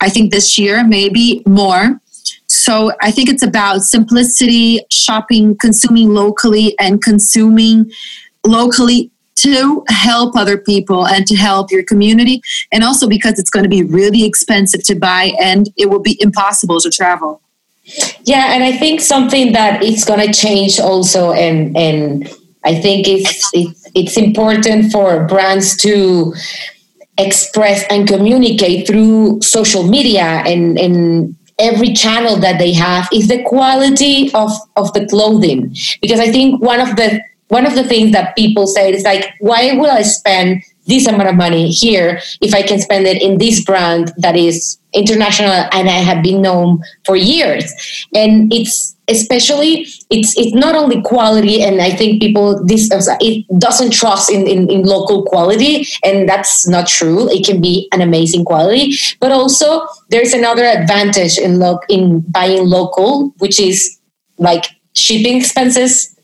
I 0.00 0.08
think 0.08 0.32
this 0.32 0.58
year, 0.58 0.84
maybe 0.84 1.42
more. 1.46 2.00
So 2.46 2.92
I 3.00 3.10
think 3.10 3.28
it's 3.28 3.42
about 3.42 3.82
simplicity, 3.82 4.80
shopping, 4.90 5.56
consuming 5.60 6.10
locally, 6.14 6.78
and 6.78 7.02
consuming 7.02 7.90
locally 8.46 9.10
to 9.36 9.84
help 9.88 10.36
other 10.36 10.58
people 10.58 11.06
and 11.06 11.26
to 11.26 11.36
help 11.36 11.70
your 11.70 11.82
community. 11.82 12.42
And 12.72 12.84
also 12.84 13.08
because 13.08 13.38
it's 13.38 13.50
going 13.50 13.64
to 13.64 13.70
be 13.70 13.82
really 13.82 14.24
expensive 14.24 14.84
to 14.84 14.94
buy 14.94 15.32
and 15.40 15.68
it 15.76 15.90
will 15.90 16.00
be 16.00 16.16
impossible 16.20 16.80
to 16.80 16.90
travel. 16.90 17.40
Yeah, 18.24 18.52
and 18.52 18.62
I 18.62 18.76
think 18.76 19.00
something 19.00 19.52
that 19.52 19.82
it's 19.82 20.04
going 20.04 20.24
to 20.24 20.32
change 20.32 20.78
also, 20.78 21.32
and 21.32 21.76
and 21.76 22.28
I 22.64 22.74
think 22.80 23.08
it's 23.08 23.48
it's 23.52 23.88
it's 23.94 24.16
important 24.16 24.92
for 24.92 25.26
brands 25.26 25.76
to 25.78 26.34
express 27.18 27.84
and 27.90 28.08
communicate 28.08 28.86
through 28.86 29.40
social 29.42 29.82
media 29.82 30.42
and, 30.46 30.78
and 30.78 31.36
every 31.58 31.92
channel 31.92 32.36
that 32.36 32.58
they 32.58 32.72
have 32.72 33.08
is 33.12 33.28
the 33.28 33.42
quality 33.44 34.32
of, 34.32 34.50
of 34.76 34.92
the 34.94 35.06
clothing. 35.06 35.74
Because 36.00 36.20
i 36.20 36.30
think 36.30 36.62
one 36.62 36.80
of 36.80 36.96
the 36.96 37.20
one 37.48 37.66
of 37.66 37.74
the 37.74 37.84
things 37.84 38.12
that 38.12 38.34
people 38.36 38.66
say 38.66 38.92
is 38.92 39.04
like 39.04 39.34
why 39.40 39.72
will 39.72 39.90
i 39.90 40.02
spend 40.02 40.62
this 40.90 41.06
amount 41.06 41.28
of 41.28 41.36
money 41.36 41.70
here 41.70 42.20
if 42.40 42.52
i 42.54 42.62
can 42.62 42.78
spend 42.78 43.06
it 43.06 43.22
in 43.22 43.38
this 43.38 43.64
brand 43.64 44.12
that 44.18 44.36
is 44.36 44.78
international 44.92 45.52
and 45.72 45.88
i 45.88 46.00
have 46.10 46.22
been 46.22 46.42
known 46.42 46.82
for 47.04 47.16
years. 47.16 47.64
And 48.14 48.52
it's 48.52 48.96
especially 49.08 49.86
it's 50.10 50.36
it's 50.36 50.54
not 50.54 50.76
only 50.76 51.02
quality 51.02 51.62
and 51.62 51.80
i 51.82 51.90
think 51.90 52.22
people 52.22 52.64
this 52.64 52.90
uh, 52.92 53.16
it 53.20 53.44
doesn't 53.58 53.92
trust 53.92 54.30
in, 54.30 54.46
in, 54.46 54.70
in 54.70 54.84
local 54.84 55.24
quality 55.24 55.86
and 56.04 56.28
that's 56.28 56.68
not 56.68 56.86
true. 56.86 57.28
It 57.30 57.44
can 57.44 57.60
be 57.60 57.88
an 57.92 58.00
amazing 58.00 58.44
quality. 58.44 58.94
But 59.18 59.32
also 59.32 59.86
there's 60.10 60.32
another 60.32 60.64
advantage 60.64 61.38
in 61.38 61.58
lo- 61.58 61.80
in 61.88 62.20
buying 62.20 62.66
local 62.66 63.34
which 63.38 63.58
is 63.58 63.98
like 64.38 64.66
shipping 64.94 65.38
expenses 65.38 66.16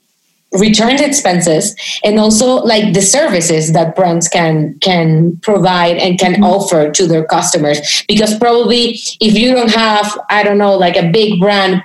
return 0.59 1.03
expenses 1.03 1.75
and 2.05 2.19
also 2.19 2.57
like 2.57 2.95
the 2.95 3.03
services 3.03 3.73
that 3.73 3.95
brands 3.95 4.29
can 4.29 4.79
can 4.81 5.37
provide 5.43 5.97
and 5.97 6.19
can 6.19 6.35
mm-hmm. 6.35 6.45
offer 6.45 6.91
to 6.91 7.07
their 7.07 7.25
customers 7.25 8.05
because 8.09 8.39
probably 8.39 8.99
if 9.21 9.35
you 9.35 9.53
don't 9.53 9.71
have 9.71 10.19
i 10.31 10.43
don't 10.43 10.59
know 10.59 10.77
like 10.77 10.97
a 10.97 11.11
big 11.11 11.41
brand 11.41 11.83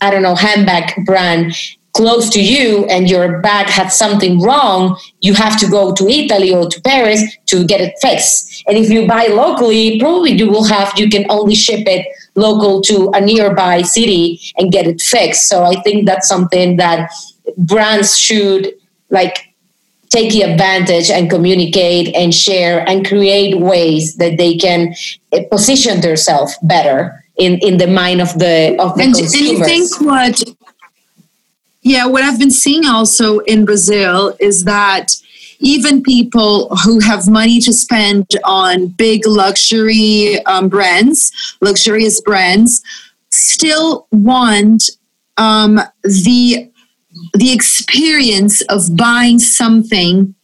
I 0.00 0.10
don't 0.10 0.22
know, 0.22 0.34
handbag 0.34 1.06
brand 1.06 1.54
close 1.94 2.28
to 2.28 2.42
you 2.42 2.84
and 2.86 3.08
your 3.08 3.40
bag 3.40 3.68
had 3.68 3.88
something 3.88 4.40
wrong, 4.40 4.98
you 5.20 5.32
have 5.32 5.58
to 5.60 5.70
go 5.70 5.94
to 5.94 6.08
Italy 6.08 6.52
or 6.52 6.68
to 6.68 6.80
Paris 6.82 7.22
to 7.46 7.64
get 7.64 7.80
it 7.80 7.94
fixed. 8.02 8.64
And 8.66 8.76
if 8.76 8.90
you 8.90 9.06
buy 9.06 9.26
locally, 9.26 10.00
probably 10.00 10.32
you 10.32 10.50
will 10.50 10.64
have, 10.64 10.92
you 10.98 11.08
can 11.08 11.24
only 11.30 11.54
ship 11.54 11.86
it 11.86 12.06
local 12.34 12.82
to 12.82 13.10
a 13.14 13.20
nearby 13.20 13.82
city 13.82 14.40
and 14.58 14.72
get 14.72 14.88
it 14.88 15.00
fixed. 15.00 15.48
So 15.48 15.62
I 15.62 15.80
think 15.82 16.06
that's 16.06 16.28
something 16.28 16.76
that 16.78 17.10
brands 17.56 18.18
should 18.18 18.74
like 19.10 19.54
take 20.10 20.32
the 20.32 20.42
advantage 20.42 21.10
and 21.10 21.28
communicate 21.28 22.14
and 22.14 22.34
share 22.34 22.88
and 22.88 23.06
create 23.06 23.58
ways 23.58 24.16
that 24.16 24.36
they 24.38 24.56
can 24.56 24.94
eh, 25.32 25.44
position 25.50 26.00
themselves 26.00 26.56
better 26.62 27.24
in 27.36 27.58
in 27.58 27.78
the 27.78 27.86
mind 27.86 28.20
of 28.20 28.38
the 28.38 28.76
of 28.78 28.96
the 28.96 29.02
and, 29.02 29.14
consumers. 29.14 29.34
And 29.34 29.58
you 29.58 29.64
think 29.64 30.00
what? 30.00 30.42
Yeah, 31.82 32.06
what 32.06 32.22
I've 32.22 32.38
been 32.38 32.50
seeing 32.50 32.86
also 32.86 33.40
in 33.40 33.66
Brazil 33.66 34.34
is 34.40 34.64
that 34.64 35.12
even 35.58 36.02
people 36.02 36.74
who 36.76 36.98
have 37.00 37.28
money 37.28 37.60
to 37.60 37.72
spend 37.72 38.26
on 38.44 38.88
big 38.88 39.26
luxury 39.26 40.44
um, 40.46 40.68
brands, 40.68 41.32
luxurious 41.60 42.20
brands, 42.20 42.82
still 43.30 44.06
want 44.12 44.90
um, 45.36 45.80
the 46.02 46.70
the 47.34 47.52
experience 47.52 48.60
of 48.62 48.96
buying 48.96 49.38
something 49.38 50.34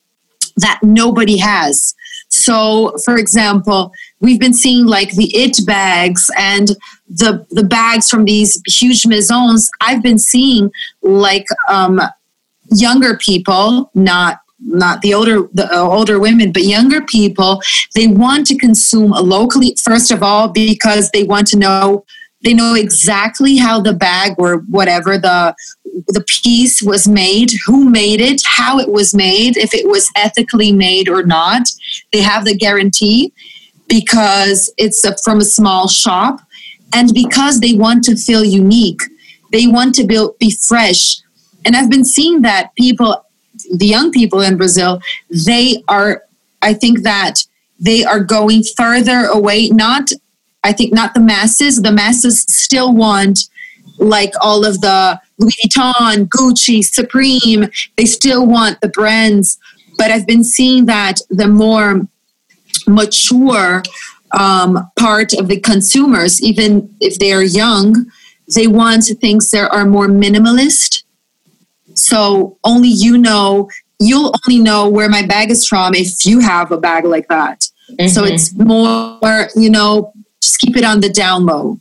that 0.56 0.80
nobody 0.82 1.38
has. 1.38 1.94
So, 2.28 2.96
for 3.04 3.16
example, 3.16 3.92
we've 4.20 4.38
been 4.38 4.54
seeing 4.54 4.86
like 4.86 5.12
the 5.12 5.34
it 5.34 5.64
bags 5.66 6.30
and 6.36 6.68
the 7.08 7.44
the 7.50 7.64
bags 7.64 8.08
from 8.08 8.24
these 8.24 8.62
huge 8.66 9.06
maisons. 9.06 9.68
I've 9.80 10.02
been 10.02 10.18
seeing 10.18 10.70
like 11.02 11.46
um, 11.68 12.00
younger 12.70 13.16
people, 13.16 13.90
not 13.94 14.40
not 14.60 15.02
the 15.02 15.14
older 15.14 15.48
the 15.54 15.68
uh, 15.72 15.80
older 15.80 16.20
women 16.20 16.52
but 16.52 16.64
younger 16.64 17.00
people 17.00 17.62
they 17.94 18.06
want 18.06 18.46
to 18.46 18.56
consume 18.56 19.10
locally 19.10 19.74
first 19.82 20.10
of 20.10 20.22
all 20.22 20.48
because 20.48 21.10
they 21.12 21.22
want 21.22 21.46
to 21.46 21.56
know 21.56 22.04
they 22.42 22.54
know 22.54 22.74
exactly 22.74 23.56
how 23.56 23.80
the 23.80 23.92
bag 23.92 24.34
or 24.38 24.58
whatever 24.68 25.16
the 25.18 25.54
the 26.08 26.24
piece 26.26 26.82
was 26.82 27.08
made, 27.08 27.52
who 27.66 27.88
made 27.88 28.20
it, 28.20 28.42
how 28.44 28.78
it 28.78 28.90
was 28.90 29.14
made, 29.14 29.56
if 29.56 29.74
it 29.74 29.88
was 29.88 30.10
ethically 30.16 30.72
made 30.72 31.08
or 31.08 31.22
not. 31.22 31.68
They 32.12 32.20
have 32.20 32.44
the 32.44 32.54
guarantee 32.54 33.32
because 33.88 34.72
it's 34.76 35.04
a, 35.04 35.16
from 35.24 35.38
a 35.38 35.44
small 35.44 35.88
shop 35.88 36.40
and 36.92 37.12
because 37.12 37.60
they 37.60 37.74
want 37.74 38.04
to 38.04 38.16
feel 38.16 38.44
unique. 38.44 39.00
They 39.52 39.66
want 39.66 39.94
to 39.96 40.06
be, 40.06 40.24
be 40.38 40.50
fresh. 40.52 41.16
And 41.64 41.76
I've 41.76 41.90
been 41.90 42.04
seeing 42.04 42.42
that 42.42 42.74
people, 42.76 43.24
the 43.74 43.86
young 43.86 44.10
people 44.12 44.40
in 44.40 44.56
Brazil, 44.56 45.00
they 45.28 45.82
are, 45.88 46.22
I 46.62 46.74
think 46.74 47.02
that 47.02 47.44
they 47.78 48.04
are 48.04 48.20
going 48.20 48.62
further 48.76 49.24
away, 49.24 49.68
not, 49.68 50.10
I 50.62 50.72
think, 50.72 50.92
not 50.92 51.14
the 51.14 51.20
masses. 51.20 51.82
The 51.82 51.92
masses 51.92 52.42
still 52.42 52.94
want 52.94 53.40
like 53.98 54.32
all 54.40 54.64
of 54.64 54.80
the 54.80 55.20
Louis 55.40 55.56
Vuitton, 55.64 56.28
Gucci, 56.28 56.84
Supreme, 56.84 57.68
they 57.96 58.04
still 58.04 58.46
want 58.46 58.80
the 58.80 58.88
brands. 58.88 59.58
But 59.98 60.10
I've 60.10 60.26
been 60.26 60.44
seeing 60.44 60.86
that 60.86 61.20
the 61.30 61.48
more 61.48 62.06
mature 62.86 63.82
um, 64.38 64.90
part 64.98 65.32
of 65.32 65.48
the 65.48 65.58
consumers, 65.58 66.42
even 66.42 66.94
if 67.00 67.18
they 67.18 67.32
are 67.32 67.42
young, 67.42 68.06
they 68.54 68.66
want 68.66 69.04
things 69.20 69.50
that 69.50 69.70
are 69.70 69.84
more 69.84 70.06
minimalist. 70.06 71.04
So 71.94 72.58
only 72.64 72.88
you 72.88 73.18
know, 73.18 73.68
you'll 73.98 74.34
only 74.46 74.60
know 74.60 74.88
where 74.88 75.08
my 75.08 75.26
bag 75.26 75.50
is 75.50 75.66
from 75.66 75.94
if 75.94 76.24
you 76.24 76.40
have 76.40 76.70
a 76.72 76.78
bag 76.78 77.04
like 77.04 77.28
that. 77.28 77.68
Mm-hmm. 77.92 78.08
So 78.08 78.24
it's 78.24 78.54
more, 78.54 79.48
you 79.56 79.70
know, 79.70 80.12
just 80.40 80.58
keep 80.58 80.76
it 80.76 80.84
on 80.84 81.00
the 81.00 81.08
down 81.08 81.46
low. 81.46 81.78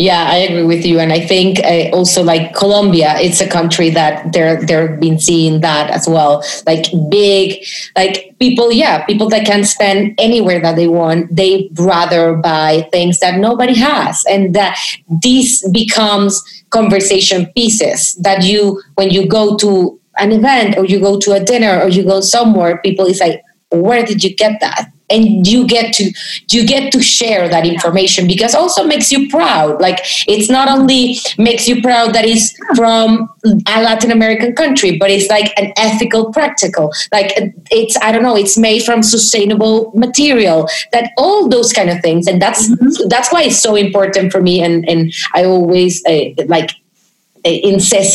Yeah, 0.00 0.28
I 0.30 0.36
agree 0.36 0.62
with 0.62 0.86
you, 0.86 1.00
and 1.00 1.12
I 1.12 1.18
think 1.18 1.58
uh, 1.64 1.90
also 1.92 2.22
like 2.22 2.54
Colombia, 2.54 3.18
it's 3.18 3.40
a 3.40 3.48
country 3.48 3.90
that 3.90 4.32
they're 4.32 4.64
they're 4.64 4.96
been 4.96 5.18
seeing 5.18 5.60
that 5.62 5.90
as 5.90 6.06
well. 6.06 6.44
Like 6.66 6.84
big, 7.10 7.64
like 7.96 8.38
people, 8.38 8.70
yeah, 8.70 9.04
people 9.06 9.28
that 9.30 9.44
can 9.44 9.64
spend 9.64 10.14
anywhere 10.16 10.60
that 10.60 10.76
they 10.76 10.86
want. 10.86 11.34
They 11.34 11.68
rather 11.74 12.36
buy 12.36 12.88
things 12.92 13.18
that 13.18 13.40
nobody 13.40 13.74
has, 13.74 14.24
and 14.30 14.54
that 14.54 14.78
this 15.20 15.68
becomes 15.70 16.40
conversation 16.70 17.46
pieces 17.56 18.14
that 18.22 18.44
you 18.44 18.80
when 18.94 19.10
you 19.10 19.26
go 19.26 19.56
to 19.56 19.98
an 20.18 20.30
event 20.30 20.78
or 20.78 20.84
you 20.84 21.00
go 21.00 21.18
to 21.18 21.32
a 21.32 21.40
dinner 21.42 21.80
or 21.80 21.88
you 21.88 22.04
go 22.04 22.20
somewhere, 22.20 22.78
people 22.78 23.06
is 23.06 23.18
like, 23.18 23.42
where 23.72 24.06
did 24.06 24.22
you 24.22 24.32
get 24.32 24.60
that? 24.60 24.92
And 25.10 25.46
you 25.46 25.66
get 25.66 25.92
to 25.94 26.12
you 26.50 26.66
get 26.66 26.92
to 26.92 27.02
share 27.02 27.48
that 27.48 27.66
information 27.66 28.26
because 28.26 28.54
also 28.54 28.84
makes 28.84 29.10
you 29.10 29.28
proud. 29.28 29.80
Like 29.80 29.98
it's 30.26 30.50
not 30.50 30.68
only 30.68 31.18
makes 31.38 31.66
you 31.68 31.80
proud 31.82 32.14
that 32.14 32.24
it's 32.24 32.56
from 32.76 33.28
a 33.66 33.82
latin 33.82 34.10
american 34.10 34.54
country 34.54 34.98
but 34.98 35.10
it's 35.10 35.28
like 35.28 35.52
an 35.58 35.72
ethical 35.76 36.32
practical. 36.32 36.92
Like 37.12 37.32
it's 37.70 37.96
i 38.02 38.12
don't 38.12 38.22
know 38.22 38.36
it's 38.36 38.58
made 38.58 38.82
from 38.82 39.02
sustainable 39.02 39.92
material 39.94 40.68
that 40.92 41.12
all 41.16 41.48
those 41.48 41.72
kind 41.72 41.90
of 41.90 42.00
things. 42.00 42.26
And 42.26 42.40
that's 42.40 42.68
mm-hmm. 42.68 43.08
that's 43.08 43.32
why 43.32 43.42
it's 43.44 43.60
so 43.60 43.74
important 43.74 44.32
for 44.32 44.40
me. 44.40 44.62
And 44.62 44.88
and 44.88 45.12
i 45.34 45.44
always 45.44 46.04
uh, 46.06 46.30
like 46.46 46.70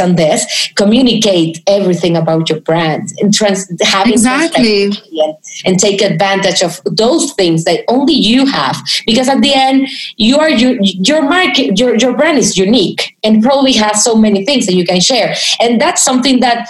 on 0.02 0.16
this 0.16 0.72
communicate 0.76 1.62
everything 1.68 2.16
about 2.16 2.50
your 2.50 2.60
brand 2.62 3.10
and 3.20 3.34
trans 3.34 3.70
having 3.82 4.14
exactly. 4.14 4.86
and, 4.86 5.36
and, 5.66 5.80
take 5.80 6.02
advantage 6.02 6.62
of 6.62 6.82
those 6.86 7.34
things 7.34 7.64
that 7.66 7.84
only 7.88 8.14
you 8.14 8.46
have. 8.46 8.78
Because 9.06 9.28
at 9.28 9.42
the 9.42 9.54
end 9.54 9.88
you 10.18 10.38
are 10.38 10.50
your 10.50 10.78
your 10.82 11.22
market 11.22 11.80
your, 11.80 11.96
your 11.96 12.16
brand 12.16 12.38
is 12.38 12.58
unique 12.58 13.16
and 13.24 13.42
probably 13.44 13.74
has 13.74 14.04
so 14.04 14.16
many 14.16 14.46
things 14.46 14.66
that 14.66 14.74
you 14.74 14.86
can 14.86 15.00
share. 15.00 15.36
And 15.60 15.80
that's 15.80 16.02
something 16.02 16.40
that 16.40 16.68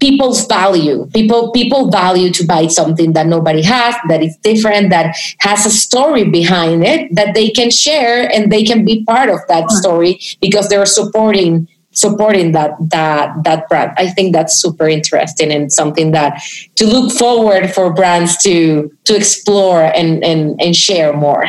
people's 0.00 0.46
value. 0.46 1.06
People 1.14 1.50
people 1.52 1.90
value 1.90 2.30
to 2.32 2.44
buy 2.44 2.66
something 2.66 3.12
that 3.12 3.26
nobody 3.26 3.62
has 3.62 3.94
that 4.08 4.22
is 4.22 4.36
different 4.38 4.90
that 4.90 5.16
has 5.40 5.66
a 5.66 5.70
story 5.70 6.24
behind 6.24 6.84
it 6.84 7.14
that 7.14 7.34
they 7.34 7.50
can 7.50 7.70
share 7.70 8.30
and 8.30 8.50
they 8.50 8.64
can 8.64 8.84
be 8.84 9.04
part 9.04 9.28
of 9.28 9.40
that 9.48 9.70
story 9.70 10.20
because 10.40 10.68
they're 10.68 10.86
supporting 10.86 11.68
supporting 11.92 12.52
that 12.52 12.72
that 12.90 13.32
that 13.44 13.68
brand. 13.68 13.92
I 13.96 14.08
think 14.08 14.32
that's 14.32 14.60
super 14.60 14.88
interesting 14.88 15.52
and 15.52 15.72
something 15.72 16.12
that 16.12 16.42
to 16.76 16.86
look 16.86 17.12
forward 17.12 17.72
for 17.72 17.92
brands 17.92 18.36
to 18.42 18.90
to 19.04 19.16
explore 19.16 19.82
and 19.82 20.24
and, 20.24 20.60
and 20.60 20.74
share 20.74 21.12
more. 21.12 21.48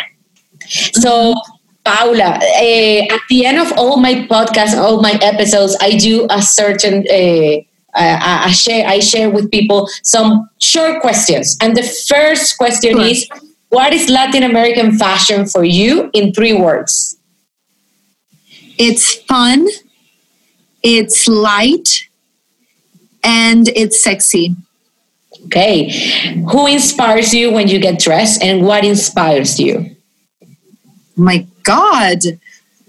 So 0.93 1.35
Paula, 1.83 2.39
uh, 2.39 3.13
at 3.13 3.21
the 3.29 3.45
end 3.45 3.59
of 3.59 3.73
all 3.77 3.97
my 3.97 4.25
podcasts, 4.27 4.77
all 4.77 5.01
my 5.01 5.19
episodes, 5.21 5.75
I 5.81 5.97
do 5.97 6.27
a 6.29 6.41
certain 6.41 7.05
uh, 7.09 7.63
I, 7.95 8.45
I, 8.45 8.51
share 8.51 8.87
I 8.87 8.99
share 8.99 9.29
with 9.29 9.51
people 9.51 9.87
some 10.01 10.49
short 10.59 11.01
questions. 11.01 11.57
And 11.61 11.75
the 11.75 11.83
first 11.83 12.57
question 12.57 12.93
sure. 12.93 13.05
is 13.05 13.27
what 13.69 13.93
is 13.93 14.09
Latin 14.09 14.43
American 14.43 14.97
fashion 14.97 15.45
for 15.45 15.63
you 15.63 16.09
in 16.13 16.33
three 16.33 16.53
words? 16.53 17.17
It's 18.77 19.15
fun, 19.15 19.67
it's 20.81 21.27
light, 21.27 22.07
and 23.23 23.69
it's 23.69 24.03
sexy. 24.03 24.55
Okay. 25.45 25.89
Who 26.51 26.67
inspires 26.67 27.33
you 27.33 27.51
when 27.51 27.67
you 27.67 27.79
get 27.79 27.99
dressed 27.99 28.41
and 28.41 28.65
what 28.65 28.85
inspires 28.85 29.59
you? 29.59 29.95
My 31.15 31.45
God. 31.63 32.19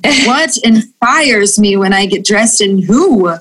what 0.26 0.56
inspires 0.58 1.58
me 1.58 1.76
when 1.76 1.92
I 1.92 2.06
get 2.06 2.24
dressed 2.24 2.60
and 2.60 2.84
who? 2.84 3.34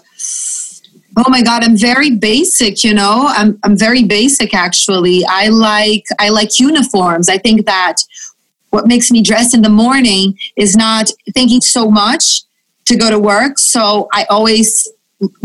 Oh 1.16 1.30
my 1.30 1.44
god, 1.44 1.64
I'm 1.64 1.78
very 1.78 2.12
basic, 2.12 2.84
you 2.84 2.94
know. 2.94 3.26
I'm 3.28 3.60
I'm 3.64 3.78
very 3.78 4.04
basic 4.04 4.54
actually. 4.54 5.24
I 5.28 5.50
like 5.50 6.06
I 6.20 6.30
like 6.30 6.60
uniforms. 6.60 7.30
I 7.30 7.38
think 7.38 7.66
that 7.66 7.98
what 8.72 8.88
makes 8.88 9.12
me 9.12 9.22
dress 9.22 9.54
in 9.54 9.62
the 9.62 9.70
morning 9.70 10.38
is 10.56 10.76
not 10.76 11.12
thinking 11.34 11.62
so 11.62 11.92
much 11.92 12.42
to 12.86 12.96
go 12.98 13.10
to 13.10 13.20
work. 13.20 13.60
So 13.60 14.08
I 14.12 14.26
always 14.26 14.92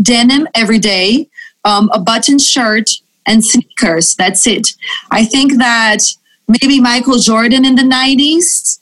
denim 0.01 0.47
every 0.55 0.79
day, 0.79 1.29
um, 1.63 1.89
a 1.93 1.99
button 1.99 2.39
shirt 2.39 2.89
and 3.27 3.45
sneakers. 3.45 4.15
That's 4.15 4.47
it. 4.47 4.69
I 5.11 5.25
think 5.25 5.57
that 5.59 5.99
maybe 6.47 6.79
Michael 6.79 7.19
Jordan 7.19 7.63
in 7.65 7.75
the 7.75 7.83
90s 7.83 8.79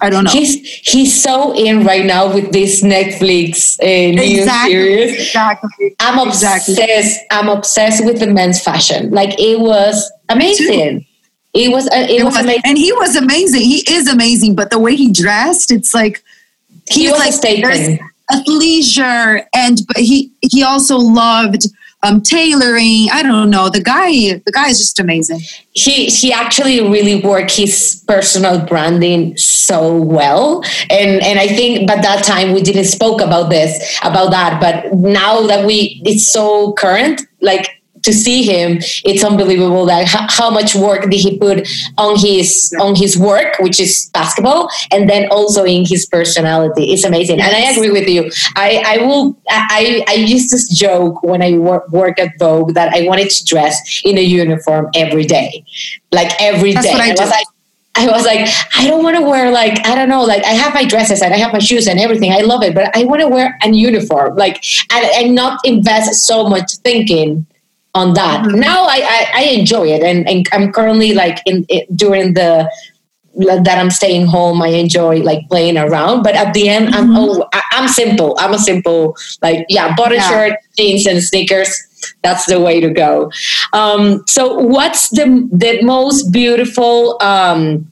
I 0.00 0.10
don't 0.10 0.24
know. 0.24 0.30
He's 0.30 0.60
he's 0.60 1.22
so 1.22 1.54
in 1.54 1.84
right 1.84 2.04
now 2.04 2.32
with 2.32 2.52
this 2.52 2.82
Netflix 2.82 3.78
uh, 3.80 4.14
new 4.14 4.40
exactly, 4.40 4.72
series. 4.72 5.14
Exactly. 5.14 5.96
I'm 6.00 6.18
obsessed. 6.26 6.68
Exactly. 6.70 7.26
I'm 7.30 7.48
obsessed 7.48 8.04
with 8.04 8.18
the 8.18 8.26
men's 8.26 8.60
fashion. 8.60 9.10
Like 9.10 9.38
it 9.38 9.60
was 9.60 10.10
amazing. 10.28 11.06
It 11.54 11.70
was 11.70 11.86
uh, 11.86 11.90
it, 11.94 12.10
it 12.10 12.24
was, 12.24 12.34
was, 12.34 12.42
amazing, 12.42 12.62
and 12.64 12.76
he 12.76 12.92
was 12.92 13.14
amazing. 13.14 13.60
He 13.60 13.84
is 13.88 14.08
amazing, 14.08 14.56
but 14.56 14.70
the 14.70 14.80
way 14.80 14.96
he 14.96 15.12
dressed, 15.12 15.70
it's 15.70 15.94
like 15.94 16.24
he 16.90 17.08
was 17.08 17.18
like 17.18 17.64
a. 17.64 17.98
Athleisure, 18.32 19.44
and 19.54 19.78
but 19.86 19.98
he 19.98 20.32
he 20.40 20.62
also 20.62 20.96
loved 20.96 21.66
um, 22.04 22.20
tailoring. 22.20 23.08
I 23.12 23.22
don't 23.22 23.50
know. 23.50 23.68
The 23.68 23.82
guy, 23.82 24.10
the 24.44 24.52
guy 24.52 24.68
is 24.68 24.78
just 24.78 25.00
amazing. 25.00 25.40
He 25.72 26.06
he 26.06 26.32
actually 26.32 26.80
really 26.80 27.20
worked 27.20 27.52
his 27.52 28.04
personal 28.06 28.64
branding 28.64 29.36
so 29.36 29.96
well, 29.96 30.62
and 30.90 31.22
and 31.22 31.38
I 31.38 31.48
think, 31.48 31.88
but 31.88 32.02
that 32.02 32.24
time 32.24 32.52
we 32.52 32.62
didn't 32.62 32.84
spoke 32.84 33.20
about 33.20 33.50
this 33.50 33.98
about 34.02 34.30
that. 34.30 34.60
But 34.60 34.94
now 34.94 35.46
that 35.46 35.66
we, 35.66 36.02
it's 36.04 36.30
so 36.30 36.72
current. 36.74 37.22
Like 37.40 37.82
to 38.04 38.12
see 38.12 38.42
him 38.42 38.78
it's 39.04 39.24
unbelievable 39.24 39.84
that 39.86 40.06
how, 40.06 40.26
how, 40.30 40.50
much 40.50 40.74
work 40.74 41.02
did 41.10 41.20
he 41.20 41.38
put 41.38 41.66
on 41.98 42.16
his 42.16 42.74
on 42.80 42.94
his 42.94 43.18
work 43.18 43.58
which 43.60 43.80
is 43.80 44.10
basketball 44.12 44.68
and 44.92 45.08
then 45.08 45.28
also 45.30 45.64
in 45.64 45.84
his 45.84 46.06
personality. 46.06 46.92
It's 46.92 47.04
amazing. 47.04 47.38
Yes. 47.38 47.48
and 47.48 47.56
i 47.56 47.70
agree 47.70 47.90
with 47.90 48.08
you. 48.08 48.30
I 48.56 48.82
i 48.86 48.96
will 48.98 49.36
i 49.48 50.04
i 50.08 50.14
used 50.14 50.50
to 50.50 50.74
joke 50.74 51.22
when 51.22 51.42
i 51.42 51.52
work, 51.58 51.88
work 51.90 52.18
at 52.18 52.38
vogue 52.38 52.74
that 52.74 52.92
i 52.94 53.02
wanted 53.02 53.30
to 53.30 53.44
dress 53.44 54.02
in 54.04 54.18
a 54.18 54.22
uniform 54.22 54.88
every 54.94 55.24
day. 55.24 55.64
Like 56.12 56.30
every 56.40 56.72
That's 56.72 56.86
day. 56.86 56.92
I, 56.92 57.08
I 57.08 57.10
was 57.10 57.30
like 57.30 57.46
I 57.96 58.06
was 58.08 58.24
like, 58.24 58.48
I 58.76 58.88
don't 58.88 59.04
want 59.04 59.16
to 59.16 59.22
wear 59.22 59.52
like 59.52 59.86
I 59.86 59.94
don't 59.94 60.08
know, 60.08 60.24
like 60.24 60.44
I 60.44 60.50
have 60.50 60.74
my 60.74 60.84
dresses 60.84 61.22
and 61.22 61.32
I 61.32 61.36
have 61.38 61.52
my 61.52 61.60
shoes 61.60 61.86
and 61.86 62.00
everything. 62.00 62.32
I 62.32 62.40
love 62.40 62.62
it, 62.62 62.74
but 62.74 62.94
I 62.96 63.04
want 63.04 63.20
to 63.20 63.28
wear 63.28 63.56
a 63.62 63.70
uniform, 63.70 64.36
like 64.36 64.64
and, 64.92 65.06
and 65.14 65.34
not 65.34 65.60
invest 65.64 66.26
so 66.26 66.48
much 66.48 66.72
thinking 66.78 67.46
on 67.94 68.14
that. 68.14 68.44
Mm-hmm. 68.44 68.60
Now 68.60 68.84
I, 68.84 69.00
I, 69.02 69.30
I, 69.34 69.42
enjoy 69.44 69.88
it, 69.88 70.02
and, 70.02 70.28
and 70.28 70.46
I'm 70.52 70.72
currently 70.72 71.14
like 71.14 71.40
in 71.46 71.64
it, 71.68 71.86
during 71.96 72.34
the 72.34 72.70
that 73.36 73.78
I'm 73.78 73.90
staying 73.90 74.26
home. 74.26 74.62
I 74.62 74.68
enjoy 74.68 75.20
like 75.20 75.48
playing 75.48 75.76
around, 75.76 76.22
but 76.22 76.34
at 76.34 76.54
the 76.54 76.68
end, 76.68 76.88
mm-hmm. 76.88 77.10
I'm 77.10 77.16
oh, 77.16 77.48
I, 77.52 77.62
am 77.72 77.88
simple. 77.88 78.36
I'm 78.38 78.52
a 78.52 78.58
simple 78.58 79.16
like 79.42 79.66
yeah, 79.68 79.94
button 79.94 80.18
yeah. 80.18 80.28
shirt, 80.28 80.58
jeans, 80.76 81.06
and 81.06 81.22
sneakers. 81.22 81.70
That's 82.22 82.46
the 82.46 82.60
way 82.60 82.80
to 82.80 82.90
go. 82.90 83.30
Um, 83.72 84.24
so, 84.28 84.54
what's 84.58 85.10
the 85.10 85.48
the 85.52 85.82
most 85.82 86.30
beautiful 86.32 87.16
um, 87.22 87.90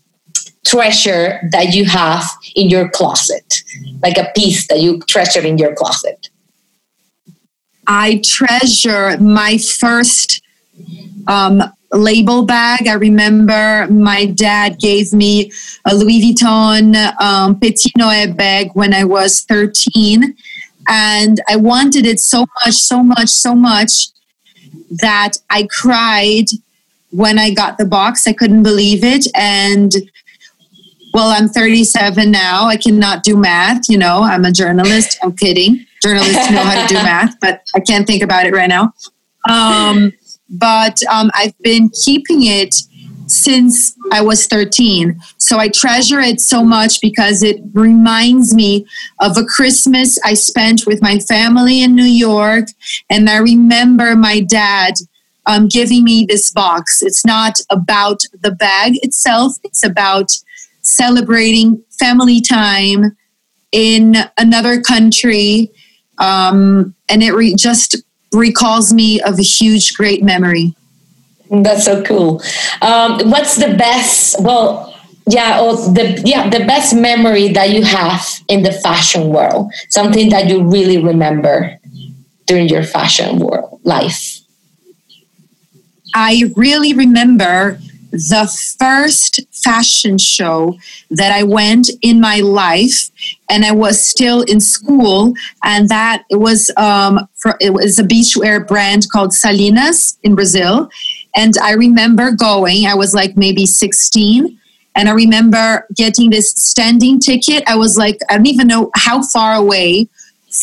treasure 0.67 1.41
that 1.51 1.75
you 1.75 1.85
have 1.87 2.25
in 2.55 2.71
your 2.71 2.88
closet? 2.91 3.62
Like 4.03 4.19
a 4.19 4.31
piece 4.37 4.69
that 4.69 4.81
you 4.81 5.01
treasure 5.03 5.45
in 5.45 5.59
your 5.59 5.75
closet? 5.75 6.29
I 7.87 8.21
treasure 8.25 9.18
my 9.18 9.59
first 9.59 10.42
um, 11.27 11.62
label 11.92 12.45
bag. 12.45 12.87
I 12.87 12.95
remember 12.95 13.87
my 13.88 14.27
dad 14.27 14.79
gave 14.79 15.12
me 15.12 15.53
a 15.85 15.95
Louis 15.95 16.23
Vuitton 16.23 16.95
um, 17.21 17.59
Petit 17.59 17.92
Noé 17.99 18.35
bag 18.37 18.71
when 18.75 18.95
I 18.95 19.05
was 19.05 19.42
13. 19.42 20.37
And 20.88 21.40
I 21.49 21.57
wanted 21.57 22.07
it 22.07 22.21
so 22.21 22.47
much, 22.64 22.75
so 22.75 23.03
much, 23.03 23.29
so 23.29 23.55
much 23.55 24.09
that 24.90 25.35
I 25.51 25.68
cried 25.71 26.47
when 27.11 27.38
I 27.38 27.51
got 27.53 27.79
the 27.79 27.85
box. 27.85 28.27
I 28.27 28.33
couldn't 28.33 28.62
believe 28.62 29.05
it. 29.05 29.27
And 29.35 29.92
well, 31.14 31.29
I'm 31.29 31.49
37 31.49 32.31
now. 32.31 32.64
I 32.66 32.77
cannot 32.77 33.23
do 33.23 33.37
math. 33.37 33.88
You 33.88 33.99
know, 33.99 34.23
I'm 34.23 34.45
a 34.45 34.53
journalist. 34.53 35.18
I'm 35.23 35.37
kidding 35.37 35.87
journalists 36.03 36.51
know 36.51 36.62
how 36.62 36.87
to 36.87 36.95
do 36.95 36.95
math, 37.03 37.38
but 37.41 37.62
I 37.75 37.81
can't 37.81 38.07
think 38.07 38.23
about 38.23 38.47
it 38.47 38.53
right 38.53 38.69
now. 38.69 38.93
Um, 39.49 40.12
but 40.49 40.99
um, 41.11 41.31
I've 41.35 41.57
been 41.59 41.91
keeping 42.05 42.45
it 42.45 42.75
since 43.27 43.97
I 44.12 44.21
was 44.21 44.47
13. 44.47 45.19
So 45.38 45.59
I 45.59 45.69
treasure 45.69 46.21
it 46.21 46.41
so 46.41 46.62
much 46.62 47.01
because 47.01 47.43
it 47.43 47.61
reminds 47.73 48.55
me 48.55 48.87
of 49.21 49.37
a 49.38 49.45
Christmas 49.45 50.19
I 50.25 50.35
spent 50.35 50.83
with 50.87 51.01
my 51.01 51.19
family 51.19 51.83
in 51.83 51.95
New 51.95 52.03
York. 52.03 52.67
And 53.09 53.31
I 53.31 53.38
remember 53.38 54.15
my 54.17 54.41
dad 54.41 54.95
um, 55.47 55.69
giving 55.69 56.05
me 56.05 56.27
this 56.29 56.53
box. 56.53 57.03
It's 57.03 57.25
not 57.25 57.55
about 57.71 58.21
the 58.43 58.51
bag 58.51 58.95
itself, 59.03 59.55
it's 59.65 59.85
about 59.85 60.31
celebrating 60.83 61.83
family 61.99 62.41
time 62.41 63.17
in 63.71 64.17
another 64.37 64.81
country. 64.81 65.71
Um, 66.18 66.94
and 67.09 67.22
it 67.22 67.33
re- 67.33 67.55
just 67.55 67.96
recalls 68.33 68.92
me 68.92 69.20
of 69.20 69.38
a 69.38 69.42
huge, 69.42 69.94
great 69.94 70.22
memory. 70.22 70.75
That's 71.51 71.85
so 71.85 72.03
cool. 72.03 72.42
Um, 72.81 73.31
what's 73.31 73.57
the 73.57 73.75
best? 73.75 74.40
Well, 74.40 74.88
yeah, 75.29 75.61
or 75.61 75.77
the 75.77 76.20
yeah 76.25 76.48
the 76.48 76.64
best 76.64 76.94
memory 76.94 77.48
that 77.48 77.70
you 77.70 77.85
have 77.85 78.27
in 78.48 78.62
the 78.62 78.72
fashion 78.72 79.29
world. 79.29 79.70
Something 79.88 80.31
that 80.31 80.48
you 80.48 80.62
really 80.62 80.98
remember 80.98 81.79
during 82.46 82.68
your 82.68 82.83
fashion 82.83 83.38
world 83.38 83.81
life. 83.85 84.40
I 86.14 86.53
really 86.57 86.92
remember 86.92 87.79
the 88.12 88.46
first 88.79 89.40
fashion 89.64 90.18
show 90.18 90.77
that 91.11 91.33
I 91.33 91.42
went 91.42 91.90
in 92.03 92.20
my 92.20 92.40
life, 92.40 93.11
and 93.48 93.64
I 93.64 93.72
was 93.72 94.07
still 94.07 94.42
in 94.42 94.61
school, 94.61 95.35
and 95.64 95.88
that 95.88 96.25
it 96.29 96.37
was 96.37 96.70
um, 96.77 97.27
for, 97.37 97.57
it 97.59 97.72
was 97.72 97.98
a 97.98 98.05
beachwear 98.05 98.66
brand 98.66 99.09
called 99.11 99.33
Salinas 99.33 100.18
in 100.22 100.35
Brazil, 100.35 100.90
and 101.35 101.55
I 101.62 101.72
remember 101.72 102.33
going. 102.33 102.87
I 102.87 102.94
was 102.94 103.14
like 103.14 103.37
maybe 103.37 103.64
sixteen, 103.64 104.61
and 104.94 105.09
I 105.09 105.12
remember 105.12 105.87
getting 105.94 106.29
this 106.29 106.51
standing 106.51 107.18
ticket. 107.18 107.64
I 107.66 107.77
was 107.77 107.96
like, 107.96 108.18
I 108.29 108.37
don't 108.37 108.46
even 108.46 108.68
know 108.68 108.90
how 108.94 109.22
far 109.22 109.55
away 109.55 110.09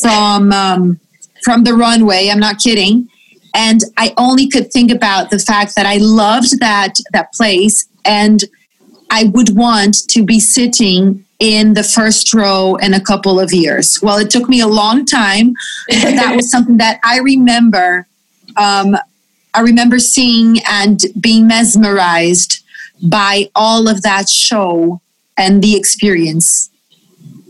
from 0.01 0.51
um, 0.51 0.99
from 1.43 1.63
the 1.63 1.73
runway. 1.73 2.29
I'm 2.29 2.39
not 2.39 2.59
kidding 2.59 3.09
and 3.53 3.81
I 3.97 4.13
only 4.17 4.47
could 4.47 4.71
think 4.71 4.91
about 4.91 5.29
the 5.29 5.39
fact 5.39 5.75
that 5.75 5.85
I 5.85 5.97
loved 5.97 6.59
that 6.59 6.95
that 7.11 7.33
place 7.33 7.87
and 8.05 8.43
I 9.11 9.25
would 9.25 9.55
want 9.55 10.07
to 10.09 10.23
be 10.23 10.39
sitting 10.39 11.25
in 11.39 11.73
the 11.73 11.83
first 11.83 12.33
row 12.33 12.75
in 12.75 12.93
a 12.93 13.01
couple 13.01 13.39
of 13.39 13.51
years. 13.53 13.99
Well, 14.01 14.17
it 14.17 14.29
took 14.29 14.49
me 14.49 14.59
a 14.59 14.67
long 14.67 15.05
time, 15.05 15.53
but 15.87 16.11
that 16.15 16.35
was 16.35 16.51
something 16.55 16.77
that 16.77 16.99
I 17.03 17.19
remember. 17.19 18.07
Um, 18.57 18.97
I 19.53 19.61
remember 19.61 19.99
seeing 19.99 20.57
and 20.69 20.99
being 21.19 21.47
mesmerized 21.47 22.63
by 23.01 23.49
all 23.55 23.87
of 23.87 24.01
that 24.03 24.29
show 24.29 25.01
and 25.37 25.63
the 25.63 25.75
experience 25.75 26.69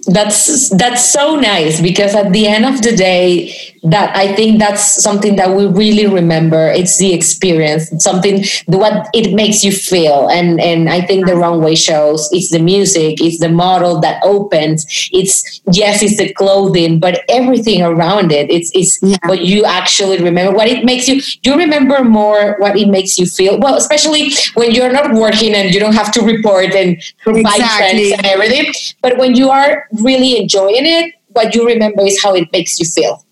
that's 0.07 0.69
that's 0.69 1.05
so 1.05 1.35
nice 1.35 1.81
because 1.81 2.15
at 2.15 2.31
the 2.31 2.47
end 2.47 2.65
of 2.65 2.81
the 2.81 2.95
day 2.95 3.53
that 3.83 4.15
i 4.15 4.33
think 4.35 4.59
that's 4.59 5.01
something 5.01 5.35
that 5.35 5.55
we 5.55 5.65
really 5.67 6.05
remember. 6.05 6.67
It's 6.67 6.97
the 6.97 7.13
experience. 7.13 7.91
It's 7.91 8.03
something 8.03 8.43
what 8.65 9.07
it 9.13 9.33
makes 9.33 9.63
you 9.63 9.71
feel. 9.71 10.27
And 10.29 10.59
and 10.59 10.89
i 10.89 11.01
think 11.01 11.25
the 11.25 11.35
runway 11.35 11.75
shows. 11.75 12.29
It's 12.31 12.51
the 12.51 12.59
music. 12.59 13.21
It's 13.21 13.39
the 13.39 13.49
model 13.49 13.99
that 14.01 14.21
opens. 14.23 14.85
It's 15.11 15.61
yes 15.71 16.03
it's 16.03 16.17
the 16.17 16.33
clothing 16.33 16.99
but 16.99 17.21
everything 17.29 17.81
around 17.81 18.31
it. 18.31 18.49
It's 18.51 18.71
it's 18.73 18.99
yeah. 19.01 19.17
what 19.25 19.41
you 19.45 19.65
actually 19.65 20.21
remember. 20.21 20.55
What 20.55 20.67
it 20.67 20.83
makes 20.83 21.07
you 21.07 21.21
you 21.43 21.57
remember 21.57 22.03
more 22.03 22.55
what 22.59 22.77
it 22.77 22.89
makes 22.89 23.17
you 23.17 23.25
feel. 23.25 23.59
Well 23.59 23.75
especially 23.75 24.31
when 24.55 24.71
you're 24.71 24.91
not 24.91 25.13
working 25.13 25.53
and 25.53 25.73
you 25.73 25.79
don't 25.79 25.95
have 25.95 26.11
to 26.13 26.21
report 26.21 26.73
and 26.75 27.01
provide 27.23 27.59
exactly. 27.59 28.09
trends 28.09 28.11
and 28.17 28.25
everything. 28.25 28.73
But 29.01 29.17
when 29.17 29.35
you 29.35 29.49
are 29.49 29.87
really 29.91 30.37
enjoying 30.37 30.85
it, 30.85 31.13
what 31.29 31.53
you 31.55 31.65
remember 31.65 32.01
is 32.03 32.21
how 32.21 32.33
it 32.35 32.51
makes 32.51 32.79
you 32.79 32.85
feel. 32.85 33.23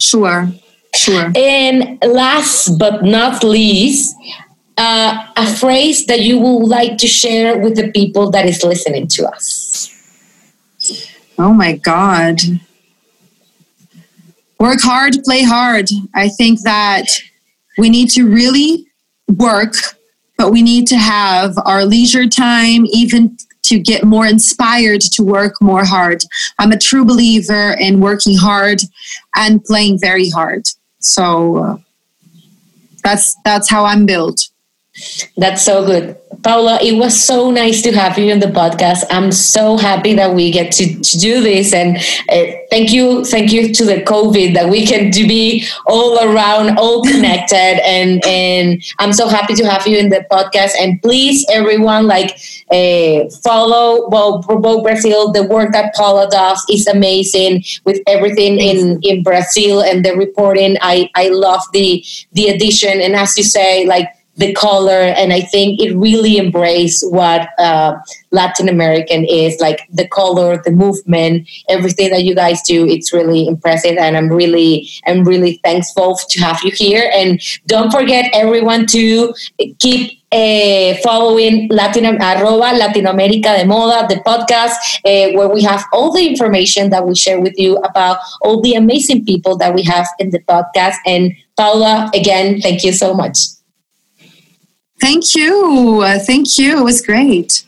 Sure, 0.00 0.48
sure. 0.94 1.32
And 1.34 1.98
last 2.02 2.78
but 2.78 3.04
not 3.04 3.42
least, 3.42 4.14
uh, 4.76 5.26
a 5.36 5.46
phrase 5.46 6.06
that 6.06 6.20
you 6.20 6.38
would 6.38 6.68
like 6.68 6.98
to 6.98 7.08
share 7.08 7.58
with 7.58 7.76
the 7.76 7.90
people 7.90 8.30
that 8.30 8.46
is 8.46 8.62
listening 8.62 9.08
to 9.08 9.26
us. 9.26 9.94
Oh 11.38 11.52
my 11.52 11.76
God. 11.76 12.40
Work 14.60 14.80
hard, 14.80 15.16
play 15.24 15.42
hard. 15.42 15.88
I 16.14 16.28
think 16.28 16.62
that 16.62 17.20
we 17.76 17.88
need 17.88 18.10
to 18.10 18.24
really 18.24 18.86
work, 19.28 19.74
but 20.36 20.50
we 20.50 20.62
need 20.62 20.86
to 20.88 20.96
have 20.96 21.56
our 21.64 21.84
leisure 21.84 22.26
time, 22.28 22.86
even 22.86 23.36
to 23.68 23.78
get 23.78 24.04
more 24.04 24.26
inspired 24.26 25.00
to 25.00 25.22
work 25.22 25.54
more 25.60 25.84
hard. 25.84 26.22
I'm 26.58 26.72
a 26.72 26.78
true 26.78 27.04
believer 27.04 27.76
in 27.78 28.00
working 28.00 28.36
hard 28.36 28.80
and 29.34 29.62
playing 29.64 29.98
very 30.00 30.28
hard. 30.30 30.68
So 31.00 31.56
uh, 31.56 31.76
that's 33.04 33.36
that's 33.44 33.70
how 33.70 33.84
I'm 33.84 34.06
built. 34.06 34.48
That's 35.36 35.64
so 35.64 35.84
good. 35.84 36.16
Paula, 36.42 36.78
it 36.82 36.96
was 36.96 37.20
so 37.20 37.50
nice 37.50 37.82
to 37.82 37.92
have 37.92 38.18
you 38.18 38.30
in 38.32 38.38
the 38.38 38.46
podcast. 38.46 39.04
I'm 39.10 39.32
so 39.32 39.76
happy 39.76 40.14
that 40.14 40.34
we 40.34 40.50
get 40.50 40.70
to, 40.72 41.00
to 41.00 41.18
do 41.18 41.40
this. 41.40 41.72
And 41.72 41.96
uh, 41.96 42.58
thank 42.70 42.92
you, 42.92 43.24
thank 43.24 43.52
you 43.52 43.72
to 43.74 43.84
the 43.84 44.02
COVID 44.02 44.54
that 44.54 44.68
we 44.68 44.86
can 44.86 45.10
to 45.12 45.26
be 45.26 45.66
all 45.86 46.18
around, 46.22 46.78
all 46.78 47.02
connected. 47.02 47.80
and 47.84 48.24
and 48.24 48.82
I'm 48.98 49.12
so 49.12 49.28
happy 49.28 49.54
to 49.54 49.64
have 49.64 49.86
you 49.86 49.98
in 49.98 50.10
the 50.10 50.24
podcast. 50.30 50.72
And 50.78 51.00
please, 51.02 51.44
everyone, 51.50 52.06
like 52.06 52.38
uh, 52.70 53.28
follow 53.42 54.08
Vogue 54.08 54.82
Brazil. 54.84 55.32
The 55.32 55.44
work 55.44 55.72
that 55.72 55.94
Paula 55.94 56.28
does 56.30 56.64
is 56.70 56.86
amazing 56.86 57.64
with 57.84 58.00
everything 58.06 58.58
in 58.58 59.00
in 59.02 59.22
Brazil 59.22 59.82
and 59.82 60.04
the 60.04 60.14
reporting. 60.14 60.76
I 60.82 61.10
I 61.14 61.28
love 61.28 61.62
the 61.72 62.04
the 62.32 62.48
addition. 62.48 63.00
And 63.00 63.16
as 63.16 63.36
you 63.36 63.44
say, 63.44 63.86
like 63.86 64.08
the 64.38 64.52
color 64.54 65.00
and 65.20 65.32
i 65.32 65.40
think 65.40 65.80
it 65.80 65.94
really 65.96 66.38
embraced 66.38 67.04
what 67.12 67.48
uh, 67.58 67.94
latin 68.30 68.68
american 68.68 69.24
is 69.24 69.60
like 69.60 69.86
the 69.92 70.08
color 70.08 70.60
the 70.64 70.70
movement 70.70 71.48
everything 71.68 72.10
that 72.10 72.24
you 72.24 72.34
guys 72.34 72.62
do 72.62 72.86
it's 72.86 73.12
really 73.12 73.46
impressive 73.46 73.96
and 73.98 74.16
i'm 74.16 74.28
really 74.28 74.88
i'm 75.06 75.24
really 75.24 75.60
thankful 75.64 76.16
to 76.28 76.40
have 76.40 76.60
you 76.64 76.72
here 76.74 77.10
and 77.14 77.40
don't 77.66 77.90
forget 77.90 78.30
everyone 78.32 78.86
to 78.86 79.32
keep 79.78 80.18
uh, 80.30 80.94
following 81.02 81.68
Latin 81.70 82.04
arroba 82.04 82.72
Latinoamérica 82.76 83.56
de 83.56 83.64
Moda, 83.64 84.06
the 84.08 84.16
podcast, 84.16 84.76
uh, 85.04 85.32
where 85.36 85.48
we 85.48 85.62
have 85.62 85.84
all 85.92 86.12
the 86.12 86.26
information 86.26 86.90
that 86.90 87.06
we 87.06 87.14
share 87.14 87.40
with 87.40 87.54
you 87.56 87.76
about 87.78 88.18
all 88.42 88.60
the 88.60 88.74
amazing 88.74 89.24
people 89.24 89.56
that 89.56 89.74
we 89.74 89.82
have 89.82 90.06
in 90.18 90.30
the 90.30 90.40
podcast. 90.40 90.96
And 91.06 91.32
Paula, 91.56 92.10
again, 92.14 92.60
thank 92.60 92.84
you 92.84 92.92
so 92.92 93.14
much. 93.14 93.57
Thank 95.00 95.34
you. 95.34 96.00
Uh, 96.02 96.18
thank 96.18 96.58
you. 96.58 96.78
It 96.78 96.84
was 96.84 97.00
great. 97.00 97.64